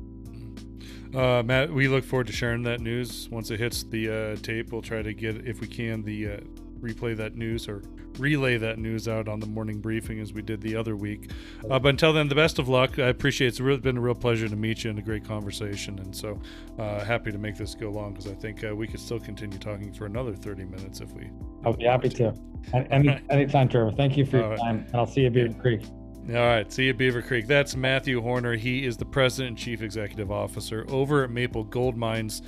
Uh, 1.13 1.43
Matt, 1.43 1.71
we 1.71 1.87
look 1.87 2.03
forward 2.03 2.27
to 2.27 2.33
sharing 2.33 2.63
that 2.63 2.81
news 2.81 3.29
once 3.29 3.51
it 3.51 3.59
hits 3.59 3.83
the 3.83 4.09
uh, 4.09 4.35
tape. 4.37 4.71
We'll 4.71 4.81
try 4.81 5.01
to 5.01 5.13
get, 5.13 5.47
if 5.47 5.61
we 5.61 5.67
can, 5.67 6.03
the 6.03 6.27
uh, 6.27 6.37
replay 6.79 7.15
that 7.17 7.35
news 7.35 7.67
or 7.67 7.81
relay 8.19 8.57
that 8.57 8.77
news 8.77 9.07
out 9.07 9.27
on 9.27 9.39
the 9.39 9.45
morning 9.45 9.79
briefing 9.79 10.19
as 10.19 10.33
we 10.33 10.41
did 10.41 10.61
the 10.61 10.75
other 10.75 10.95
week. 10.95 11.31
Uh, 11.69 11.79
but 11.79 11.89
until 11.89 12.13
then, 12.13 12.27
the 12.27 12.35
best 12.35 12.59
of 12.59 12.69
luck. 12.69 12.99
I 12.99 13.07
appreciate 13.07 13.47
it's 13.47 13.59
really 13.59 13.79
been 13.79 13.97
a 13.97 14.01
real 14.01 14.15
pleasure 14.15 14.47
to 14.47 14.55
meet 14.55 14.83
you 14.83 14.89
and 14.89 14.99
a 14.99 15.01
great 15.01 15.25
conversation. 15.25 15.97
And 15.99 16.15
so 16.15 16.39
uh, 16.77 17.03
happy 17.03 17.31
to 17.31 17.37
make 17.37 17.57
this 17.57 17.75
go 17.75 17.89
long 17.89 18.13
because 18.13 18.27
I 18.27 18.35
think 18.35 18.63
uh, 18.63 18.75
we 18.75 18.87
could 18.87 18.99
still 18.99 19.19
continue 19.19 19.57
talking 19.57 19.93
for 19.93 20.05
another 20.05 20.33
30 20.33 20.65
minutes 20.65 20.99
if 20.99 21.11
we. 21.13 21.29
I'll 21.65 21.73
be 21.73 21.85
happy 21.85 22.09
to. 22.09 22.33
Any, 22.73 23.19
anytime, 23.29 23.67
Trevor. 23.69 23.91
Thank 23.91 24.17
you 24.17 24.25
for 24.25 24.37
your 24.37 24.57
time. 24.57 24.85
And 24.87 24.95
I'll 24.95 25.07
see 25.07 25.21
you 25.21 25.27
at 25.27 25.33
Beaver 25.33 25.59
Creek. 25.59 25.81
All 26.29 26.35
right, 26.35 26.71
see 26.71 26.85
you, 26.85 26.93
Beaver 26.93 27.21
Creek. 27.21 27.47
That's 27.47 27.75
Matthew 27.75 28.21
Hornor. 28.21 28.55
He 28.55 28.85
is 28.85 28.95
the 28.95 29.03
president 29.03 29.49
and 29.49 29.57
chief 29.57 29.81
executive 29.81 30.31
officer 30.31 30.85
over 30.87 31.25
at 31.25 31.29
Maple 31.29 31.65
Gold 31.65 31.97
Mines. 31.97 32.41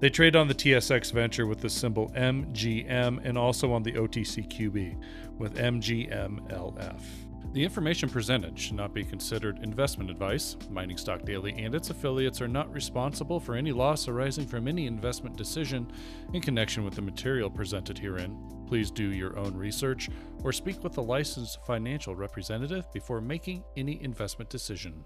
They 0.00 0.10
trade 0.10 0.36
on 0.36 0.48
the 0.48 0.54
TSX 0.54 1.10
Venture 1.12 1.46
with 1.46 1.60
the 1.60 1.70
symbol 1.70 2.10
MGM 2.10 3.24
and 3.24 3.38
also 3.38 3.72
on 3.72 3.84
the 3.84 3.92
OTCQB 3.92 4.98
with 5.38 5.56
MGMLF. 5.56 7.00
The 7.54 7.64
information 7.64 8.10
presented 8.10 8.58
should 8.58 8.76
not 8.76 8.92
be 8.92 9.02
considered 9.02 9.60
investment 9.62 10.10
advice. 10.10 10.56
Mining 10.70 10.98
Stock 10.98 11.24
Daily 11.24 11.54
and 11.56 11.74
its 11.74 11.88
affiliates 11.88 12.42
are 12.42 12.48
not 12.48 12.72
responsible 12.72 13.40
for 13.40 13.54
any 13.54 13.72
loss 13.72 14.08
arising 14.08 14.46
from 14.46 14.68
any 14.68 14.86
investment 14.86 15.36
decision 15.36 15.90
in 16.34 16.42
connection 16.42 16.84
with 16.84 16.94
the 16.94 17.02
material 17.02 17.48
presented 17.48 17.98
herein. 17.98 18.36
Please 18.66 18.90
do 18.90 19.04
your 19.04 19.38
own 19.38 19.54
research 19.54 20.08
or 20.44 20.52
speak 20.52 20.82
with 20.82 20.96
a 20.98 21.00
licensed 21.00 21.64
financial 21.66 22.14
representative 22.14 22.92
before 22.92 23.20
making 23.20 23.64
any 23.76 24.02
investment 24.02 24.50
decision. 24.50 25.04